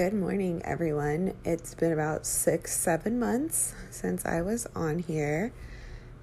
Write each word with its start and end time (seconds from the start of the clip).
Good 0.00 0.14
morning, 0.14 0.62
everyone. 0.64 1.34
It's 1.44 1.74
been 1.74 1.92
about 1.92 2.24
six, 2.24 2.74
seven 2.74 3.18
months 3.18 3.74
since 3.90 4.24
I 4.24 4.40
was 4.40 4.66
on 4.74 5.00
here, 5.00 5.52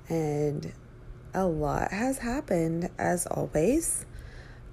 and 0.09 0.73
a 1.35 1.46
lot 1.46 1.92
has 1.92 2.17
happened 2.17 2.90
as 2.98 3.27
always. 3.27 4.03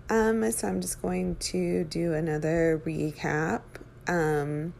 Um, 0.08 0.50
so 0.50 0.68
I'm 0.68 0.80
just 0.80 1.02
going 1.02 1.36
to 1.36 1.84
do 1.84 2.14
another 2.14 2.80
recap 2.86 3.60
um, 4.08 4.72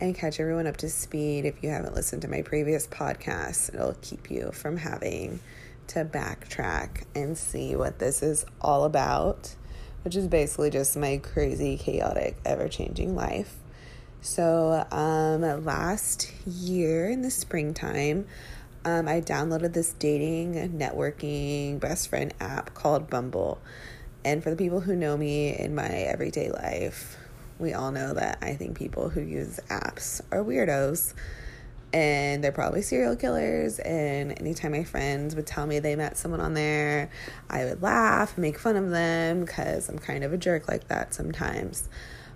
and 0.00 0.12
catch 0.16 0.40
everyone 0.40 0.66
up 0.66 0.78
to 0.78 0.90
speed. 0.90 1.44
If 1.44 1.62
you 1.62 1.70
haven't 1.70 1.94
listened 1.94 2.22
to 2.22 2.28
my 2.28 2.42
previous 2.42 2.88
podcast, 2.88 3.72
it'll 3.72 3.94
keep 4.02 4.28
you 4.28 4.50
from 4.50 4.76
having 4.76 5.38
to 5.86 6.04
backtrack 6.04 7.04
and 7.14 7.38
see 7.38 7.76
what 7.76 8.00
this 8.00 8.24
is 8.24 8.44
all 8.60 8.82
about 8.82 9.54
which 10.04 10.14
is 10.14 10.28
basically 10.28 10.70
just 10.70 10.96
my 10.96 11.18
crazy, 11.18 11.76
chaotic, 11.76 12.36
ever 12.44 12.68
changing 12.68 13.16
life. 13.16 13.56
So, 14.20 14.86
um, 14.90 15.64
last 15.64 16.32
year 16.46 17.10
in 17.10 17.22
the 17.22 17.30
springtime, 17.30 18.26
um, 18.84 19.08
I 19.08 19.22
downloaded 19.22 19.72
this 19.72 19.94
dating, 19.94 20.78
networking, 20.78 21.80
best 21.80 22.08
friend 22.08 22.32
app 22.38 22.74
called 22.74 23.08
Bumble. 23.08 23.58
And 24.24 24.42
for 24.42 24.50
the 24.50 24.56
people 24.56 24.80
who 24.80 24.94
know 24.94 25.16
me 25.16 25.56
in 25.56 25.74
my 25.74 25.88
everyday 25.88 26.50
life, 26.50 27.16
we 27.58 27.72
all 27.72 27.90
know 27.90 28.14
that 28.14 28.38
I 28.42 28.54
think 28.54 28.76
people 28.76 29.08
who 29.08 29.20
use 29.20 29.60
apps 29.68 30.20
are 30.30 30.44
weirdos 30.44 31.14
and 31.94 32.42
they're 32.42 32.50
probably 32.50 32.82
serial 32.82 33.14
killers. 33.14 33.78
And 33.78 34.36
anytime 34.40 34.72
my 34.72 34.82
friends 34.82 35.36
would 35.36 35.46
tell 35.46 35.64
me 35.64 35.78
they 35.78 35.94
met 35.94 36.18
someone 36.18 36.40
on 36.40 36.54
there, 36.54 37.08
I 37.48 37.64
would 37.64 37.82
laugh, 37.82 38.36
make 38.36 38.58
fun 38.58 38.74
of 38.74 38.90
them 38.90 39.44
because 39.44 39.88
I'm 39.88 40.00
kind 40.00 40.24
of 40.24 40.32
a 40.32 40.36
jerk 40.36 40.66
like 40.66 40.88
that 40.88 41.14
sometimes. 41.14 41.88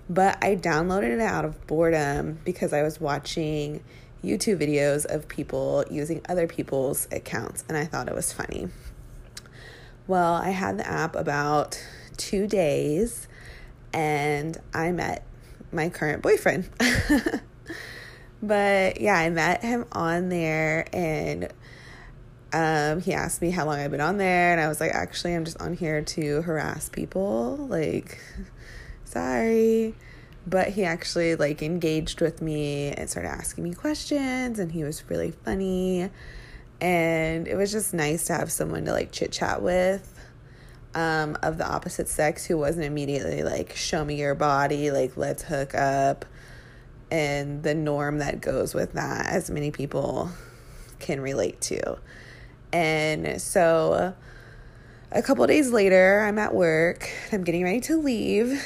But 0.09 0.43
I 0.43 0.55
downloaded 0.55 1.13
it 1.13 1.21
out 1.21 1.45
of 1.45 1.67
boredom 1.67 2.39
because 2.45 2.73
I 2.73 2.83
was 2.83 3.01
watching 3.01 3.83
YouTube 4.23 4.59
videos 4.63 5.05
of 5.05 5.27
people 5.27 5.85
using 5.91 6.23
other 6.29 6.47
people's 6.47 7.09
accounts 7.11 7.65
and 7.69 7.77
I 7.77 7.85
thought 7.85 8.07
it 8.07 8.15
was 8.15 8.33
funny. 8.33 8.69
Well, 10.07 10.35
I 10.35 10.51
had 10.51 10.79
the 10.79 10.89
app 10.89 11.17
about 11.17 11.85
two 12.17 12.47
days 12.47 13.27
and 13.93 14.57
I 14.73 14.93
met 14.93 15.25
my 15.73 15.89
current 15.89 16.23
boyfriend. 16.23 16.71
But 18.43 19.01
yeah, 19.01 19.17
I 19.17 19.31
met 19.31 19.63
him 19.63 19.87
on 19.93 20.29
there 20.29 20.87
and 20.93 21.53
um, 22.53 23.01
he 23.01 23.13
asked 23.13 23.43
me 23.43 23.51
how 23.51 23.67
long 23.67 23.79
I've 23.79 23.91
been 23.91 24.01
on 24.01 24.17
there, 24.17 24.53
and 24.53 24.61
I 24.61 24.69
was 24.69 24.81
like, 24.81 24.93
actually, 24.93 25.35
I'm 25.35 25.45
just 25.45 25.61
on 25.61 25.75
here 25.75 26.01
to 26.01 26.43
harass 26.43 26.89
people. 26.89 27.57
Like, 27.57 28.19
sorry. 29.05 29.95
But 30.47 30.69
he 30.69 30.85
actually 30.85 31.37
like 31.37 31.63
engaged 31.63 32.23
with 32.23 32.41
me 32.41 32.93
and 32.93 33.11
started 33.11 33.29
asking 33.29 33.65
me 33.65 33.75
questions, 33.75 34.59
and 34.59 34.73
he 34.73 34.83
was 34.83 35.09
really 35.11 35.31
funny. 35.31 36.09
And 36.81 37.47
it 37.47 37.57
was 37.57 37.71
just 37.71 37.93
nice 37.93 38.27
to 38.29 38.35
have 38.35 38.51
someone 38.51 38.85
to 38.87 38.93
like 38.93 39.13
chit 39.13 39.33
chat 39.33 39.61
with 39.61 40.15
um, 40.95 41.37
of 41.43 41.59
the 41.59 41.69
opposite 41.69 42.09
sex 42.09 42.47
who 42.47 42.57
wasn't 42.57 42.87
immediately 42.87 43.43
like, 43.43 43.77
show 43.77 44.05
me 44.05 44.15
your 44.15 44.35
body, 44.35 44.91
like, 44.91 45.17
let's 45.19 45.43
hook 45.43 45.75
up 45.75 46.25
and 47.11 47.63
the 47.63 47.75
norm 47.75 48.19
that 48.19 48.41
goes 48.41 48.75
with 48.75 48.93
that, 48.93 49.27
as 49.27 49.51
many 49.51 49.71
people 49.71 50.31
can 50.99 51.21
relate 51.21 51.61
to. 51.63 51.99
And 52.73 53.41
so 53.41 54.15
a 55.11 55.23
couple 55.23 55.47
days 55.47 55.71
later, 55.71 56.21
I'm 56.21 56.39
at 56.39 56.55
work, 56.55 57.09
I'm 57.33 57.45
getting 57.45 57.65
ready 57.65 57.81
to 57.83 57.97
leave, 57.97 58.63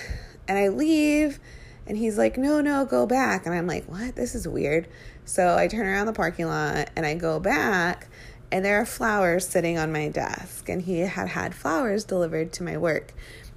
and 0.48 0.58
I 0.58 0.68
leave, 0.68 1.38
and 1.86 1.96
he's 1.96 2.18
like, 2.18 2.36
No, 2.36 2.60
no, 2.60 2.84
go 2.84 3.06
back. 3.06 3.46
And 3.46 3.54
I'm 3.54 3.66
like, 3.66 3.86
What? 3.86 4.16
This 4.16 4.34
is 4.34 4.48
weird. 4.48 4.88
So 5.24 5.56
I 5.56 5.68
turn 5.68 5.86
around 5.86 6.06
the 6.06 6.12
parking 6.12 6.46
lot 6.46 6.90
and 6.96 7.06
I 7.06 7.14
go 7.14 7.38
back, 7.38 8.08
and 8.50 8.64
there 8.64 8.80
are 8.80 8.86
flowers 8.86 9.46
sitting 9.46 9.78
on 9.78 9.92
my 9.92 10.08
desk, 10.08 10.68
and 10.68 10.82
he 10.82 11.00
had 11.00 11.28
had 11.28 11.54
flowers 11.54 12.04
delivered 12.04 12.52
to 12.54 12.62
my 12.62 12.76
work. 12.76 13.14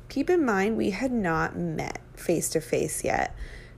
Keep 0.09 0.29
in 0.29 0.45
mind, 0.45 0.77
we 0.77 0.91
had 0.91 1.11
not 1.11 1.57
met 1.57 1.99
face 2.15 2.49
to 2.49 2.61
face 2.61 3.03
yet. 3.03 3.35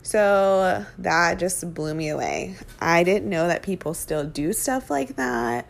So 0.08 0.86
that 1.00 1.38
just 1.38 1.74
blew 1.74 1.94
me 1.94 2.08
away. 2.08 2.56
I 2.80 3.04
didn't 3.04 3.30
know 3.30 3.50
that 3.50 3.62
people 3.62 3.94
still 3.94 4.24
do 4.24 4.54
stuff 4.54 4.90
like 4.90 5.18
that. 5.18 5.68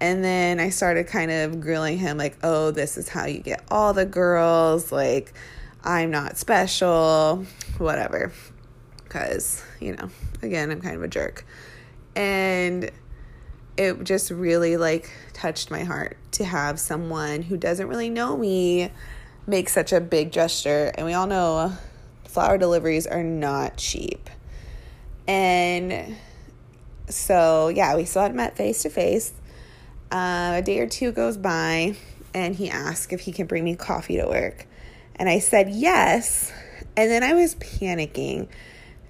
And 0.00 0.24
then 0.24 0.60
I 0.60 0.70
started 0.70 1.08
kind 1.08 1.30
of 1.30 1.60
grilling 1.60 1.98
him, 1.98 2.16
like, 2.16 2.38
oh, 2.42 2.70
this 2.70 2.96
is 2.96 3.10
how 3.10 3.26
you 3.26 3.40
get 3.40 3.62
all 3.70 3.92
the 3.92 4.06
girls. 4.06 4.90
Like, 4.90 5.34
I'm 5.84 6.10
not 6.10 6.38
special, 6.38 7.44
whatever. 7.76 8.32
Because, 9.04 9.62
you 9.78 9.94
know, 9.94 10.08
again, 10.40 10.70
I'm 10.70 10.80
kind 10.80 10.96
of 10.96 11.02
a 11.02 11.08
jerk. 11.08 11.44
And 12.14 12.90
it 13.76 14.04
just 14.04 14.30
really 14.30 14.78
like 14.78 15.10
touched 15.34 15.70
my 15.70 15.84
heart 15.84 16.16
to 16.32 16.46
have 16.46 16.80
someone 16.80 17.42
who 17.42 17.58
doesn't 17.58 17.88
really 17.88 18.08
know 18.08 18.38
me 18.38 18.90
make 19.46 19.68
such 19.68 19.92
a 19.92 20.00
big 20.00 20.32
gesture. 20.32 20.92
And 20.94 21.04
we 21.04 21.12
all 21.12 21.26
know 21.26 21.74
flower 22.36 22.58
deliveries 22.58 23.06
are 23.06 23.22
not 23.22 23.78
cheap. 23.78 24.28
And 25.26 26.18
so, 27.08 27.68
yeah, 27.68 27.96
we 27.96 28.04
still 28.04 28.20
hadn't 28.20 28.36
met 28.36 28.58
face 28.58 28.82
to 28.82 28.90
face. 28.90 29.32
A 30.12 30.62
day 30.62 30.80
or 30.80 30.86
two 30.86 31.12
goes 31.12 31.38
by, 31.38 31.96
and 32.34 32.54
he 32.54 32.68
asked 32.68 33.14
if 33.14 33.20
he 33.20 33.32
can 33.32 33.46
bring 33.46 33.64
me 33.64 33.74
coffee 33.74 34.18
to 34.18 34.26
work. 34.26 34.66
And 35.14 35.30
I 35.30 35.38
said 35.38 35.70
yes. 35.70 36.52
And 36.94 37.10
then 37.10 37.22
I 37.22 37.32
was 37.32 37.54
panicking 37.54 38.48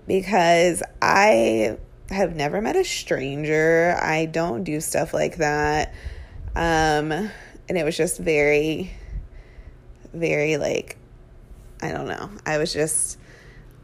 because 0.06 0.84
I 1.02 1.78
have 2.10 2.36
never 2.36 2.60
met 2.60 2.76
a 2.76 2.84
stranger. 2.84 3.98
I 4.00 4.26
don't 4.26 4.62
do 4.62 4.80
stuff 4.80 5.12
like 5.12 5.38
that. 5.38 5.92
Um, 6.54 7.10
and 7.10 7.76
it 7.76 7.84
was 7.84 7.96
just 7.96 8.20
very, 8.20 8.92
very 10.14 10.58
like 10.58 10.96
I 11.80 11.92
don't 11.92 12.08
know. 12.08 12.30
I 12.44 12.58
was 12.58 12.72
just, 12.72 13.18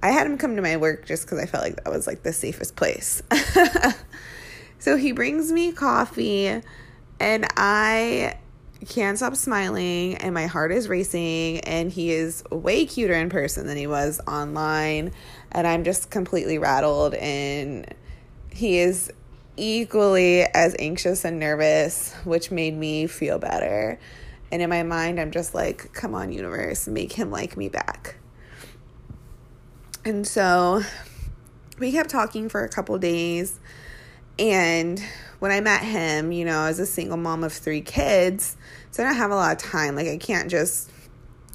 I 0.02 0.10
had 0.10 0.26
him 0.26 0.38
come 0.38 0.56
to 0.56 0.62
my 0.62 0.76
work 0.76 1.06
just 1.06 1.24
because 1.24 1.38
I 1.38 1.46
felt 1.46 1.62
like 1.62 1.82
that 1.82 1.92
was 1.92 2.06
like 2.06 2.22
the 2.22 2.32
safest 2.32 2.76
place. 2.76 3.22
so 4.78 4.96
he 4.96 5.12
brings 5.12 5.52
me 5.52 5.72
coffee, 5.72 6.62
and 7.20 7.46
I 7.56 8.36
can't 8.88 9.16
stop 9.16 9.36
smiling, 9.36 10.16
and 10.16 10.34
my 10.34 10.46
heart 10.46 10.72
is 10.72 10.88
racing. 10.88 11.60
And 11.60 11.90
he 11.90 12.10
is 12.10 12.42
way 12.50 12.86
cuter 12.86 13.14
in 13.14 13.30
person 13.30 13.66
than 13.66 13.76
he 13.76 13.86
was 13.86 14.20
online. 14.26 15.12
And 15.52 15.66
I'm 15.66 15.84
just 15.84 16.10
completely 16.10 16.58
rattled. 16.58 17.14
And 17.14 17.92
he 18.50 18.78
is 18.78 19.12
equally 19.56 20.42
as 20.42 20.74
anxious 20.78 21.24
and 21.24 21.38
nervous, 21.38 22.14
which 22.24 22.50
made 22.50 22.76
me 22.76 23.06
feel 23.06 23.38
better. 23.38 23.98
And 24.52 24.60
in 24.60 24.68
my 24.68 24.82
mind, 24.82 25.18
I'm 25.18 25.30
just 25.30 25.54
like, 25.54 25.94
come 25.94 26.14
on, 26.14 26.30
universe, 26.30 26.86
make 26.86 27.14
him 27.14 27.30
like 27.30 27.56
me 27.56 27.70
back. 27.70 28.16
And 30.04 30.26
so 30.26 30.82
we 31.78 31.90
kept 31.90 32.10
talking 32.10 32.50
for 32.50 32.62
a 32.62 32.68
couple 32.68 32.98
days. 32.98 33.58
And 34.38 35.02
when 35.38 35.52
I 35.52 35.60
met 35.62 35.82
him, 35.82 36.32
you 36.32 36.44
know, 36.44 36.64
as 36.64 36.78
a 36.78 36.86
single 36.86 37.16
mom 37.16 37.44
of 37.44 37.52
three 37.54 37.80
kids, 37.80 38.58
so 38.90 39.02
I 39.02 39.06
don't 39.06 39.16
have 39.16 39.30
a 39.30 39.36
lot 39.36 39.52
of 39.52 39.70
time. 39.70 39.96
Like, 39.96 40.08
I 40.08 40.18
can't 40.18 40.50
just 40.50 40.90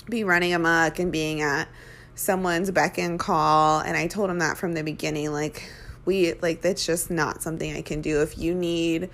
be 0.09 0.24
running 0.24 0.53
amok 0.56 0.97
and 0.97 1.12
being 1.12 1.41
at 1.41 1.68
someone's 2.16 2.72
beck 2.72 2.97
and 2.97 3.19
call. 3.19 3.79
And 3.79 3.96
I 3.96 4.08
told 4.08 4.31
him 4.31 4.40
that 4.40 4.58
from 4.58 4.74
the 4.74 4.81
beginning. 4.81 5.31
Like, 5.31 5.69
we, 6.06 6.34
like, 6.34 6.62
that's 6.62 6.84
just 6.84 7.12
not 7.12 7.44
something 7.44 7.75
I 7.75 7.84
can 7.84 8.02
do. 8.02 8.24
If 8.24 8.40
you 8.40 8.56
need 8.56 9.12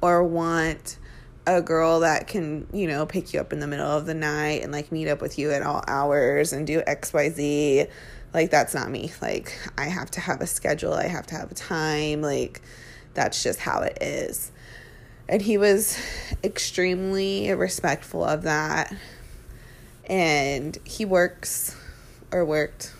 or 0.00 0.22
want 0.22 0.98
a 1.46 1.62
girl 1.62 2.00
that 2.00 2.26
can, 2.26 2.66
you 2.72 2.86
know, 2.88 3.06
pick 3.06 3.32
you 3.32 3.40
up 3.40 3.52
in 3.52 3.60
the 3.60 3.66
middle 3.66 3.86
of 3.86 4.06
the 4.06 4.14
night 4.14 4.62
and 4.62 4.72
like 4.72 4.90
meet 4.90 5.08
up 5.08 5.20
with 5.20 5.38
you 5.38 5.52
at 5.52 5.62
all 5.62 5.82
hours 5.86 6.52
and 6.52 6.66
do 6.66 6.80
XYZ. 6.82 7.88
Like, 8.34 8.50
that's 8.50 8.74
not 8.74 8.90
me. 8.90 9.12
Like, 9.22 9.56
I 9.78 9.84
have 9.84 10.10
to 10.12 10.20
have 10.20 10.40
a 10.40 10.46
schedule, 10.46 10.92
I 10.92 11.06
have 11.06 11.26
to 11.28 11.36
have 11.36 11.50
a 11.50 11.54
time. 11.54 12.20
Like, 12.20 12.60
that's 13.14 13.42
just 13.42 13.60
how 13.60 13.80
it 13.80 13.98
is. 14.00 14.52
And 15.28 15.40
he 15.40 15.56
was 15.58 15.98
extremely 16.44 17.52
respectful 17.52 18.24
of 18.24 18.42
that. 18.42 18.94
And 20.08 20.78
he 20.84 21.04
works 21.04 21.76
or 22.30 22.44
worked. 22.44 22.92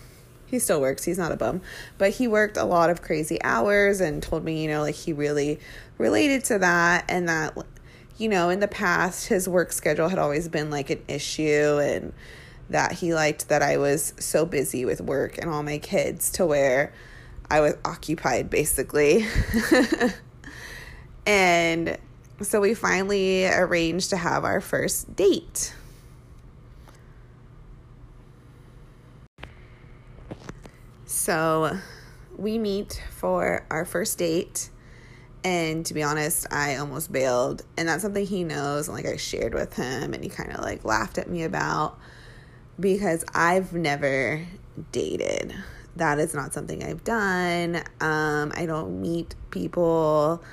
He 0.47 0.59
still 0.59 0.79
works. 0.81 1.03
He's 1.03 1.17
not 1.17 1.31
a 1.31 1.37
bum. 1.37 1.61
But 1.97 2.11
he 2.11 2.27
worked 2.27 2.57
a 2.57 2.63
lot 2.63 2.89
of 2.89 3.01
crazy 3.01 3.41
hours 3.43 4.01
and 4.01 4.23
told 4.23 4.43
me, 4.43 4.63
you 4.63 4.69
know, 4.69 4.81
like 4.81 4.95
he 4.95 5.13
really 5.13 5.59
related 5.97 6.45
to 6.45 6.59
that 6.59 7.05
and 7.09 7.29
that 7.29 7.57
you 8.17 8.29
know, 8.29 8.49
in 8.49 8.59
the 8.59 8.67
past, 8.67 9.27
his 9.27 9.47
work 9.47 9.71
schedule 9.71 10.09
had 10.09 10.19
always 10.19 10.47
been 10.47 10.69
like 10.69 10.89
an 10.89 11.03
issue, 11.07 11.79
and 11.79 12.13
that 12.69 12.93
he 12.93 13.13
liked 13.13 13.49
that 13.49 13.61
I 13.61 13.77
was 13.77 14.13
so 14.19 14.45
busy 14.45 14.85
with 14.85 15.01
work 15.01 15.37
and 15.37 15.49
all 15.49 15.63
my 15.63 15.77
kids 15.77 16.31
to 16.31 16.45
where 16.45 16.93
I 17.49 17.61
was 17.61 17.75
occupied 17.85 18.49
basically. 18.49 19.25
and 21.25 21.97
so 22.41 22.59
we 22.59 22.73
finally 22.73 23.47
arranged 23.47 24.09
to 24.11 24.17
have 24.17 24.43
our 24.43 24.61
first 24.61 25.15
date. 25.15 25.73
So 31.05 31.77
we 32.37 32.57
meet 32.57 33.01
for 33.11 33.65
our 33.71 33.85
first 33.85 34.17
date. 34.17 34.69
And 35.47 35.85
to 35.85 35.93
be 35.93 36.03
honest, 36.03 36.45
I 36.51 36.75
almost 36.75 37.09
bailed. 37.09 37.63
And 37.77 37.87
that's 37.87 38.03
something 38.03 38.25
he 38.25 38.43
knows. 38.43 38.89
And 38.89 38.97
like 38.97 39.05
I 39.05 39.15
shared 39.15 39.53
with 39.53 39.73
him, 39.73 40.13
and 40.13 40.21
he 40.21 40.29
kind 40.29 40.51
of 40.51 40.59
like 40.59 40.83
laughed 40.83 41.17
at 41.17 41.29
me 41.29 41.43
about 41.43 41.97
because 42.77 43.23
I've 43.33 43.71
never 43.71 44.45
dated. 44.91 45.55
That 45.95 46.19
is 46.19 46.33
not 46.33 46.53
something 46.53 46.83
I've 46.83 47.05
done. 47.05 47.77
Um, 48.01 48.51
I 48.57 48.65
don't 48.65 49.01
meet 49.01 49.35
people. 49.49 50.43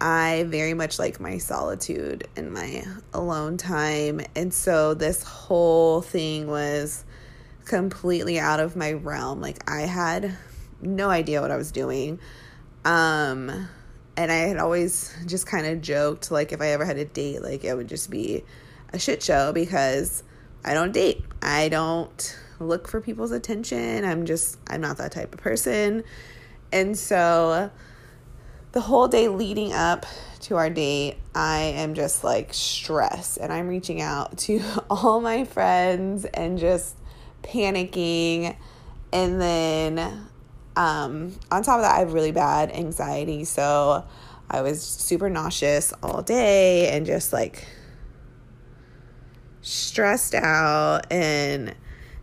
I 0.00 0.44
very 0.46 0.72
much 0.72 1.00
like 1.00 1.18
my 1.18 1.38
solitude 1.38 2.28
and 2.36 2.52
my 2.52 2.84
alone 3.12 3.56
time. 3.56 4.20
And 4.36 4.54
so 4.54 4.94
this 4.94 5.24
whole 5.24 6.00
thing 6.00 6.46
was 6.46 7.04
completely 7.64 8.38
out 8.38 8.60
of 8.60 8.76
my 8.76 8.92
realm. 8.92 9.40
Like 9.40 9.68
I 9.68 9.80
had 9.80 10.36
no 10.80 11.10
idea 11.10 11.40
what 11.40 11.50
I 11.50 11.56
was 11.56 11.72
doing. 11.72 12.20
Um 12.84 13.68
and 14.18 14.32
I 14.32 14.48
had 14.48 14.56
always 14.56 15.14
just 15.26 15.46
kind 15.46 15.64
of 15.64 15.80
joked 15.80 16.32
like 16.32 16.50
if 16.50 16.60
I 16.60 16.70
ever 16.70 16.84
had 16.84 16.98
a 16.98 17.04
date 17.04 17.40
like 17.40 17.62
it 17.62 17.72
would 17.76 17.88
just 17.88 18.10
be 18.10 18.42
a 18.92 18.98
shit 18.98 19.22
show 19.22 19.52
because 19.52 20.24
I 20.64 20.74
don't 20.74 20.90
date. 20.90 21.24
I 21.40 21.68
don't 21.68 22.38
look 22.58 22.88
for 22.88 23.00
people's 23.00 23.30
attention. 23.30 24.04
I'm 24.04 24.26
just 24.26 24.58
I'm 24.66 24.80
not 24.80 24.96
that 24.96 25.12
type 25.12 25.32
of 25.32 25.40
person. 25.40 26.02
And 26.72 26.98
so 26.98 27.70
the 28.72 28.80
whole 28.80 29.06
day 29.06 29.28
leading 29.28 29.72
up 29.72 30.04
to 30.40 30.56
our 30.56 30.68
date, 30.68 31.18
I 31.32 31.58
am 31.76 31.94
just 31.94 32.24
like 32.24 32.52
stressed 32.52 33.38
and 33.38 33.52
I'm 33.52 33.68
reaching 33.68 34.02
out 34.02 34.36
to 34.38 34.60
all 34.90 35.20
my 35.20 35.44
friends 35.44 36.24
and 36.24 36.58
just 36.58 36.96
panicking. 37.44 38.56
And 39.12 39.40
then 39.40 40.28
um, 40.78 41.32
on 41.50 41.64
top 41.64 41.78
of 41.78 41.82
that, 41.82 41.96
I 41.96 41.98
have 41.98 42.12
really 42.12 42.30
bad 42.30 42.70
anxiety. 42.70 43.44
So 43.44 44.04
I 44.48 44.62
was 44.62 44.80
super 44.80 45.28
nauseous 45.28 45.92
all 46.04 46.22
day 46.22 46.88
and 46.90 47.04
just 47.04 47.32
like 47.32 47.66
stressed 49.60 50.36
out 50.36 51.02
and 51.10 51.74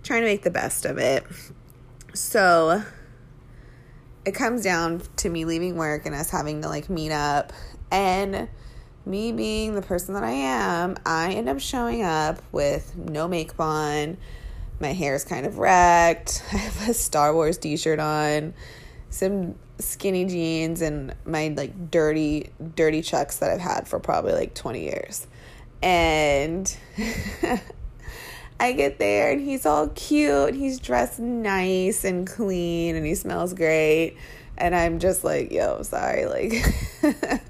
trying 0.04 0.22
to 0.22 0.28
make 0.28 0.44
the 0.44 0.52
best 0.52 0.86
of 0.86 0.98
it. 0.98 1.26
So 2.14 2.82
it 4.24 4.32
comes 4.32 4.64
down 4.64 5.02
to 5.18 5.30
me 5.30 5.44
leaving 5.44 5.76
work 5.76 6.06
and 6.06 6.16
us 6.16 6.30
having 6.30 6.62
to 6.62 6.70
like 6.70 6.90
meet 6.90 7.12
up 7.12 7.52
and 7.92 8.48
me 9.06 9.34
being 9.34 9.76
the 9.76 9.82
person 9.82 10.14
that 10.14 10.24
I 10.24 10.32
am, 10.32 10.96
I 11.06 11.34
end 11.34 11.50
up 11.50 11.60
showing 11.60 12.04
up 12.04 12.42
with 12.54 12.96
no 12.96 13.28
makeup 13.28 13.60
on. 13.60 14.18
My 14.80 14.94
hair 14.94 15.16
is 15.16 15.24
kind 15.24 15.46
of 15.46 15.58
wrecked. 15.58 16.44
I 16.54 16.58
have 16.58 16.90
a 16.90 16.94
Star 16.94 17.34
Wars 17.34 17.58
t-shirt 17.58 18.00
on, 18.00 18.54
some 19.10 19.56
skinny 19.78 20.26
jeans 20.26 20.82
and 20.82 21.14
my 21.26 21.50
like 21.50 21.92
dirty 21.92 22.50
dirty 22.76 23.02
chucks 23.02 23.40
that 23.40 23.52
I've 23.52 23.60
had 23.60 23.88
for 23.88 24.00
probably 24.00 24.34
like 24.34 24.54
20 24.54 24.84
years. 24.84 25.28
And 25.82 26.76
I 28.60 28.72
get 28.72 29.00
there 29.00 29.32
and 29.32 29.42
he's 29.42 29.66
all 29.66 29.90
cute. 29.90 30.56
He's 30.56 30.80
dressed 30.80 31.20
nice 31.20 32.04
and 32.04 32.26
clean 32.26 32.96
and 32.96 33.06
he 33.06 33.16
smells 33.16 33.54
great. 33.54 34.18
And 34.58 34.74
I'm 34.74 35.00
just 35.00 35.24
like, 35.24 35.52
yo, 35.52 35.82
sorry. 35.84 36.26
Like, 36.26 37.42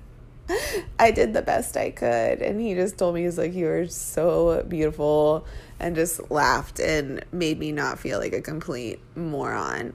I 1.00 1.12
did 1.12 1.34
the 1.34 1.44
best 1.44 1.78
I 1.78 1.92
could. 1.92 2.42
And 2.42 2.60
he 2.60 2.74
just 2.74 2.98
told 2.98 3.14
me, 3.14 3.24
he's 3.24 3.38
like, 3.38 3.54
you 3.54 3.68
are 3.68 3.88
so 3.88 4.64
beautiful. 4.68 5.46
And 5.80 5.96
just 5.96 6.32
laughed 6.32 6.80
and 6.80 7.24
made 7.32 7.60
me 7.60 7.72
not 7.72 8.00
feel 8.00 8.20
like 8.20 8.34
a 8.34 8.42
complete 8.42 9.00
moron. 9.16 9.94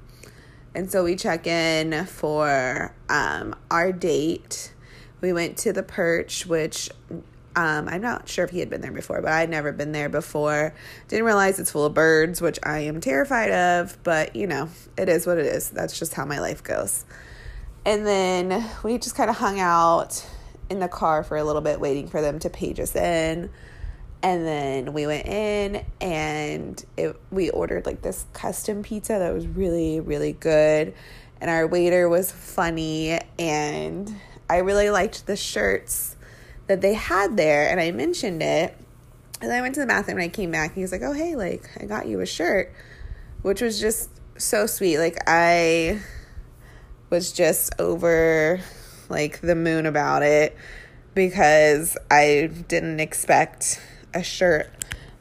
And 0.75 0.91
so 0.91 1.05
we 1.05 1.17
check 1.17 1.47
in 1.47 2.07
for 2.07 2.95
um, 3.09 3.57
our 3.71 3.93
date. 3.93 4.73
We 5.21 5.33
went 5.33 5.57
to 5.59 5.73
the 5.73 5.83
Perch, 5.83 6.47
which 6.47 6.91
um, 7.57 7.89
I'm 7.89 8.01
not 8.01 8.29
sure 8.29 8.45
if 8.45 8.51
he 8.51 8.61
had 8.61 8.71
been 8.71 8.81
there 8.81 8.93
before, 8.93 9.21
but 9.21 9.33
I'd 9.33 9.51
never 9.51 9.73
been 9.73 9.93
there 9.93 10.09
before. 10.09 10.75
Didn't 11.09 11.25
realize 11.25 11.59
it's 11.59 11.73
full 11.73 11.85
of 11.85 11.95
birds, 11.95 12.41
which 12.41 12.59
I 12.63 12.81
am 12.81 13.01
terrified 13.01 13.51
of, 13.51 13.99
but 14.05 14.37
you 14.37 14.47
know, 14.47 14.69
it 14.97 15.09
is 15.09 15.27
what 15.27 15.39
it 15.39 15.47
is. 15.47 15.71
That's 15.71 15.99
just 15.99 16.15
how 16.15 16.25
my 16.25 16.39
life 16.39 16.63
goes. 16.63 17.05
And 17.85 18.07
then 18.07 18.71
we 18.85 18.99
just 18.99 19.17
kind 19.17 19.31
of 19.31 19.37
hung 19.37 19.59
out 19.59 20.25
in 20.69 20.79
the 20.79 20.89
car 20.89 21.25
for 21.25 21.37
a 21.37 21.43
little 21.43 21.63
bit, 21.63 21.81
waiting 21.81 22.09
for 22.09 22.21
them 22.21 22.39
to 22.41 22.51
page 22.51 22.79
us 22.79 22.95
in. 22.95 23.51
And 24.23 24.47
then 24.47 24.93
we 24.93 25.07
went 25.07 25.27
in 25.27 25.85
and 26.01 26.85
it, 26.97 27.19
we 27.31 27.51
ordered 27.51 27.87
like 27.87 28.03
this 28.03 28.27
custom 28.33 28.83
pizza 28.83 29.19
that 29.19 29.33
was 29.33 29.47
really, 29.47 30.01
really 30.01 30.35
good. 30.35 30.95
And 31.41 31.49
our 31.51 31.67
waiter 31.67 32.09
was 32.09 32.31
funny. 32.31 33.19
And 33.39 34.15
I 34.49 34.59
really 34.59 34.91
liked 34.91 35.27
the 35.27 35.37
shirts 35.37 36.17
that 36.67 36.83
they 36.83 36.95
had 36.95 37.37
there 37.37 37.71
and 37.71 37.81
I 37.81 37.93
mentioned 37.93 38.43
it. 38.43 38.77
And 39.41 39.51
I 39.51 39.63
went 39.63 39.75
to 39.77 39.81
the 39.81 39.87
bathroom 39.87 40.19
and 40.19 40.25
I 40.25 40.29
came 40.29 40.51
back 40.51 40.71
and 40.71 40.77
he 40.77 40.83
was 40.83 40.93
like, 40.93 41.03
Oh, 41.03 41.13
hey, 41.13 41.35
like, 41.35 41.71
I 41.81 41.87
got 41.87 42.07
you 42.07 42.21
a 42.21 42.27
shirt, 42.27 42.75
which 43.41 43.63
was 43.63 43.81
just 43.81 44.11
so 44.37 44.67
sweet. 44.67 44.99
Like, 44.99 45.17
I 45.27 46.03
was 47.09 47.33
just 47.33 47.75
over 47.79 48.61
like 49.09 49.41
the 49.41 49.55
moon 49.55 49.87
about 49.87 50.23
it 50.23 50.57
because 51.15 51.99
I 52.11 52.51
didn't 52.69 53.01
expect 53.01 53.81
a 54.15 54.23
shirt 54.23 54.71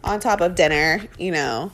on 0.04 0.20
top 0.20 0.42
of 0.42 0.56
dinner, 0.56 1.06
you 1.18 1.32
know. 1.32 1.72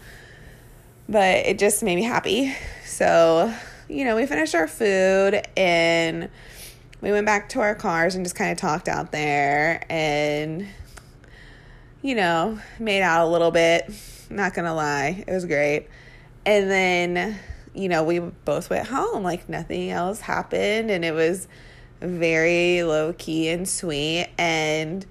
But 1.08 1.46
it 1.46 1.60
just 1.60 1.84
made 1.84 1.96
me 1.96 2.04
happy. 2.04 2.56
So, 2.86 3.54
you 3.88 4.06
know, 4.06 4.16
we 4.16 4.26
finished 4.26 4.56
our 4.56 4.68
food 4.68 5.42
and 5.56 6.30
we 7.02 7.12
went 7.12 7.26
back 7.26 7.50
to 7.50 7.60
our 7.60 7.76
cars 7.76 8.16
and 8.16 8.26
just 8.26 8.36
kind 8.36 8.52
of 8.52 8.58
talked 8.58 8.88
out 8.88 9.12
there 9.12 9.86
and 9.90 10.68
you 12.02 12.16
know 12.16 12.60
made 12.80 13.02
out 13.02 13.28
a 13.28 13.30
little 13.30 13.52
bit 13.52 13.92
not 14.30 14.54
gonna 14.54 14.74
lie 14.74 15.24
it 15.28 15.32
was 15.32 15.46
great 15.46 15.88
and 16.46 16.70
then 16.70 17.38
you 17.74 17.90
know 17.90 18.04
we 18.04 18.20
both 18.20 18.70
went 18.70 18.88
home 18.88 19.24
like 19.24 19.48
nothing 19.50 19.92
else 19.92 20.20
happened 20.20 20.90
and 20.90 21.06
it 21.06 21.14
was 21.14 21.48
very 22.02 22.84
low 22.84 23.14
key 23.14 23.50
and 23.50 23.68
sweet 23.68 24.28
and 24.38 25.06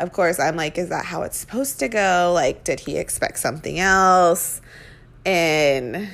of 0.00 0.12
course 0.12 0.38
i'm 0.38 0.56
like 0.56 0.78
is 0.78 0.88
that 0.88 1.04
how 1.04 1.22
it's 1.22 1.36
supposed 1.36 1.78
to 1.78 1.88
go 1.88 2.32
like 2.34 2.64
did 2.64 2.80
he 2.80 2.96
expect 2.96 3.38
something 3.38 3.78
else 3.78 4.60
and 5.24 6.08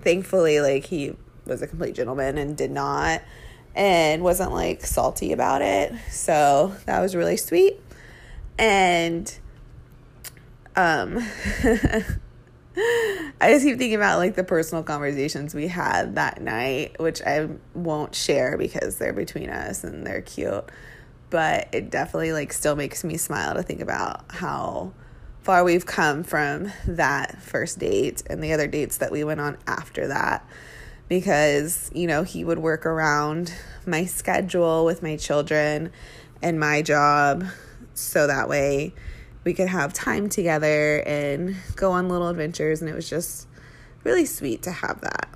thankfully 0.00 0.60
like 0.60 0.86
he 0.86 1.14
was 1.46 1.62
a 1.62 1.66
complete 1.66 1.94
gentleman 1.94 2.38
and 2.38 2.56
did 2.56 2.70
not 2.70 3.22
and 3.74 4.22
wasn't 4.22 4.52
like 4.52 4.84
salty 4.84 5.32
about 5.32 5.62
it. 5.62 5.92
So 6.10 6.74
that 6.86 7.00
was 7.00 7.14
really 7.14 7.36
sweet. 7.36 7.80
And 8.58 9.32
um 10.76 11.18
I 13.42 13.52
just 13.52 13.64
keep 13.64 13.78
thinking 13.78 13.96
about 13.96 14.18
like 14.18 14.36
the 14.36 14.44
personal 14.44 14.82
conversations 14.82 15.54
we 15.54 15.68
had 15.68 16.14
that 16.14 16.40
night, 16.40 16.98
which 17.00 17.20
I 17.22 17.48
won't 17.74 18.14
share 18.14 18.56
because 18.56 18.96
they're 18.96 19.12
between 19.12 19.50
us 19.50 19.84
and 19.84 20.06
they're 20.06 20.22
cute. 20.22 20.64
But 21.30 21.68
it 21.72 21.90
definitely 21.90 22.32
like 22.32 22.52
still 22.52 22.76
makes 22.76 23.04
me 23.04 23.16
smile 23.16 23.54
to 23.54 23.62
think 23.62 23.80
about 23.80 24.24
how 24.28 24.92
far 25.42 25.64
we've 25.64 25.86
come 25.86 26.22
from 26.22 26.72
that 26.86 27.40
first 27.42 27.78
date 27.78 28.22
and 28.28 28.42
the 28.42 28.52
other 28.52 28.66
dates 28.66 28.98
that 28.98 29.10
we 29.10 29.24
went 29.24 29.40
on 29.40 29.56
after 29.66 30.08
that 30.08 30.46
because, 31.08 31.90
you 31.92 32.06
know, 32.06 32.22
he 32.22 32.44
would 32.44 32.58
work 32.58 32.86
around 32.86 33.52
my 33.86 34.04
schedule 34.04 34.84
with 34.84 35.02
my 35.02 35.16
children 35.16 35.90
and 36.42 36.60
my 36.60 36.82
job 36.82 37.44
so 37.94 38.26
that 38.26 38.48
way 38.48 38.94
we 39.42 39.54
could 39.54 39.68
have 39.68 39.92
time 39.92 40.28
together 40.28 41.02
and 41.06 41.56
go 41.74 41.92
on 41.92 42.08
little 42.08 42.28
adventures. 42.28 42.80
And 42.80 42.88
it 42.88 42.94
was 42.94 43.08
just 43.10 43.48
really 44.04 44.24
sweet 44.24 44.62
to 44.62 44.70
have 44.70 45.00
that. 45.00 45.28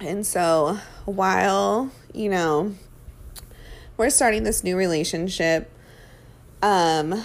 And 0.00 0.24
so 0.24 0.78
while, 1.04 1.90
you 2.14 2.28
know, 2.28 2.74
we're 4.00 4.08
starting 4.08 4.44
this 4.44 4.64
new 4.64 4.78
relationship, 4.78 5.70
um, 6.62 7.22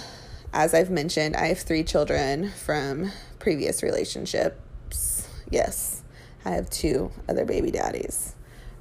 as 0.52 0.74
I've 0.74 0.90
mentioned, 0.90 1.34
I 1.34 1.46
have 1.46 1.60
three 1.60 1.82
children 1.82 2.50
from 2.50 3.12
previous 3.38 3.82
relationships. 3.82 5.26
Yes. 5.50 6.02
I 6.44 6.50
have 6.50 6.68
two 6.68 7.12
other 7.30 7.46
baby 7.46 7.70
daddies. 7.70 8.34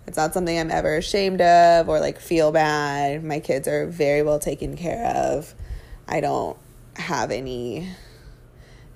It's 0.07 0.17
not 0.17 0.33
something 0.33 0.59
I'm 0.59 0.71
ever 0.71 0.97
ashamed 0.97 1.39
of 1.39 1.87
or 1.87 2.01
like 2.01 2.19
feel 2.19 2.51
bad. 2.51 3.23
My 3.23 3.39
kids 3.39 3.65
are 3.65 3.85
very 3.85 4.23
well 4.23 4.39
taken 4.39 4.75
care 4.75 5.05
of. 5.05 5.55
I 6.05 6.19
don't 6.19 6.57
have 6.97 7.31
any 7.31 7.87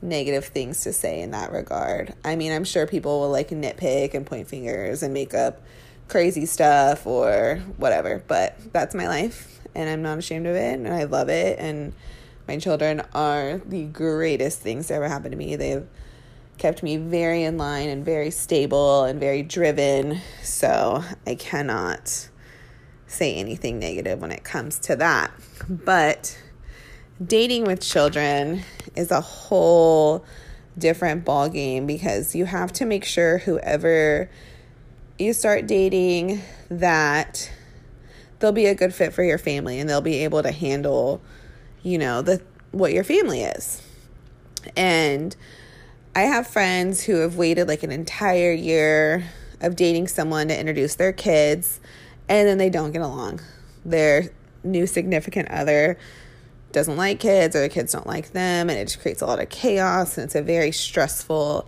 negative 0.02 0.48
things 0.48 0.82
to 0.84 0.92
say 0.92 1.22
in 1.22 1.32
that 1.32 1.54
regard. 1.54 2.16
I 2.26 2.36
mean, 2.36 2.52
I'm 2.52 2.66
sure 2.66 2.86
people 2.86 3.22
will 3.22 3.32
like 3.32 3.48
nitpick 3.48 4.14
and 4.14 4.26
point 4.26 4.50
fingers 4.50 5.04
and 5.04 5.14
make 5.14 5.34
up 5.34 5.62
crazy 6.10 6.46
stuff 6.46 7.08
or 7.08 7.62
whatever, 7.78 8.24
but 8.28 8.58
that's 8.74 8.94
my 8.94 9.08
life 9.08 9.62
and 9.76 9.90
I'm 9.90 10.02
not 10.02 10.18
ashamed 10.18 10.48
of 10.48 10.56
it 10.56 10.74
and 10.80 10.88
I 10.88 11.04
love 11.04 11.30
it 11.30 11.60
and 11.60 11.94
my 12.48 12.58
children 12.58 13.04
are 13.14 13.60
the 13.60 13.84
greatest 13.84 14.60
things 14.60 14.88
to 14.88 14.96
ever 14.96 15.08
happen 15.08 15.32
to 15.32 15.38
me. 15.38 15.56
They've 15.56 15.88
kept 16.58 16.84
me 16.84 16.98
very 16.98 17.44
in 17.44 17.58
line 17.58 17.90
and 17.90 18.04
very 18.04 18.32
stable 18.32 19.04
and 19.04 19.20
very 19.20 19.44
driven. 19.44 20.20
So 20.42 21.04
I 21.28 21.36
cannot 21.36 22.28
say 23.08 23.36
anything 23.36 23.80
negative 23.80 24.20
when 24.20 24.32
it 24.32 24.44
comes 24.44 24.80
to 24.80 24.96
that. 24.96 25.32
But 25.70 26.38
dating 27.24 27.66
with 27.66 27.82
children 27.82 28.64
is 28.96 29.12
a 29.12 29.22
whole 29.22 30.26
different 30.78 31.26
ball 31.26 31.50
game 31.50 31.86
because 31.86 32.36
you 32.36 32.46
have 32.46 32.74
to 32.74 32.86
make 32.86 33.06
sure 33.06 33.40
whoever 33.40 34.30
you 35.20 35.34
start 35.34 35.68
dating 35.68 36.42
that 36.70 37.52
they'll 38.40 38.54
be 38.54 38.68
a 38.68 38.74
good 38.74 38.94
fit 38.94 39.14
for 39.14 39.22
your 39.22 39.38
family 39.38 39.80
and 39.80 39.90
they'll 39.90 40.00
be 40.00 40.24
able 40.24 40.42
to 40.42 40.52
handle 40.52 41.22
you 41.84 41.98
know 41.98 42.22
the 42.22 42.42
what 42.72 42.94
your 42.94 43.04
family 43.04 43.42
is. 43.42 43.82
And 44.76 45.36
i 46.16 46.22
have 46.22 46.48
friends 46.48 47.04
who 47.04 47.18
have 47.18 47.36
waited 47.36 47.68
like 47.68 47.84
an 47.84 47.92
entire 47.92 48.52
year 48.52 49.26
of 49.62 49.76
dating 49.76 50.08
someone 50.08 50.48
to 50.48 50.58
introduce 50.58 50.96
their 50.96 51.12
kids 51.12 51.80
and 52.30 52.48
then 52.48 52.58
they 52.58 52.70
don't 52.70 52.92
get 52.92 53.02
along. 53.02 53.42
Their 53.84 54.30
new 54.64 54.88
significant 54.88 55.50
other 55.50 55.98
doesn't 56.72 56.98
like 56.98 57.20
kids 57.20 57.56
or 57.56 57.62
the 57.62 57.70
kids 57.70 57.92
don't 57.92 58.08
like 58.08 58.32
them 58.32 58.70
and 58.70 58.80
it 58.80 58.86
just 58.86 59.02
creates 59.02 59.22
a 59.22 59.26
lot 59.26 59.40
of 59.40 59.50
chaos 59.50 60.18
and 60.18 60.26
it's 60.26 60.36
a 60.36 60.42
very 60.42 60.72
stressful 60.72 61.68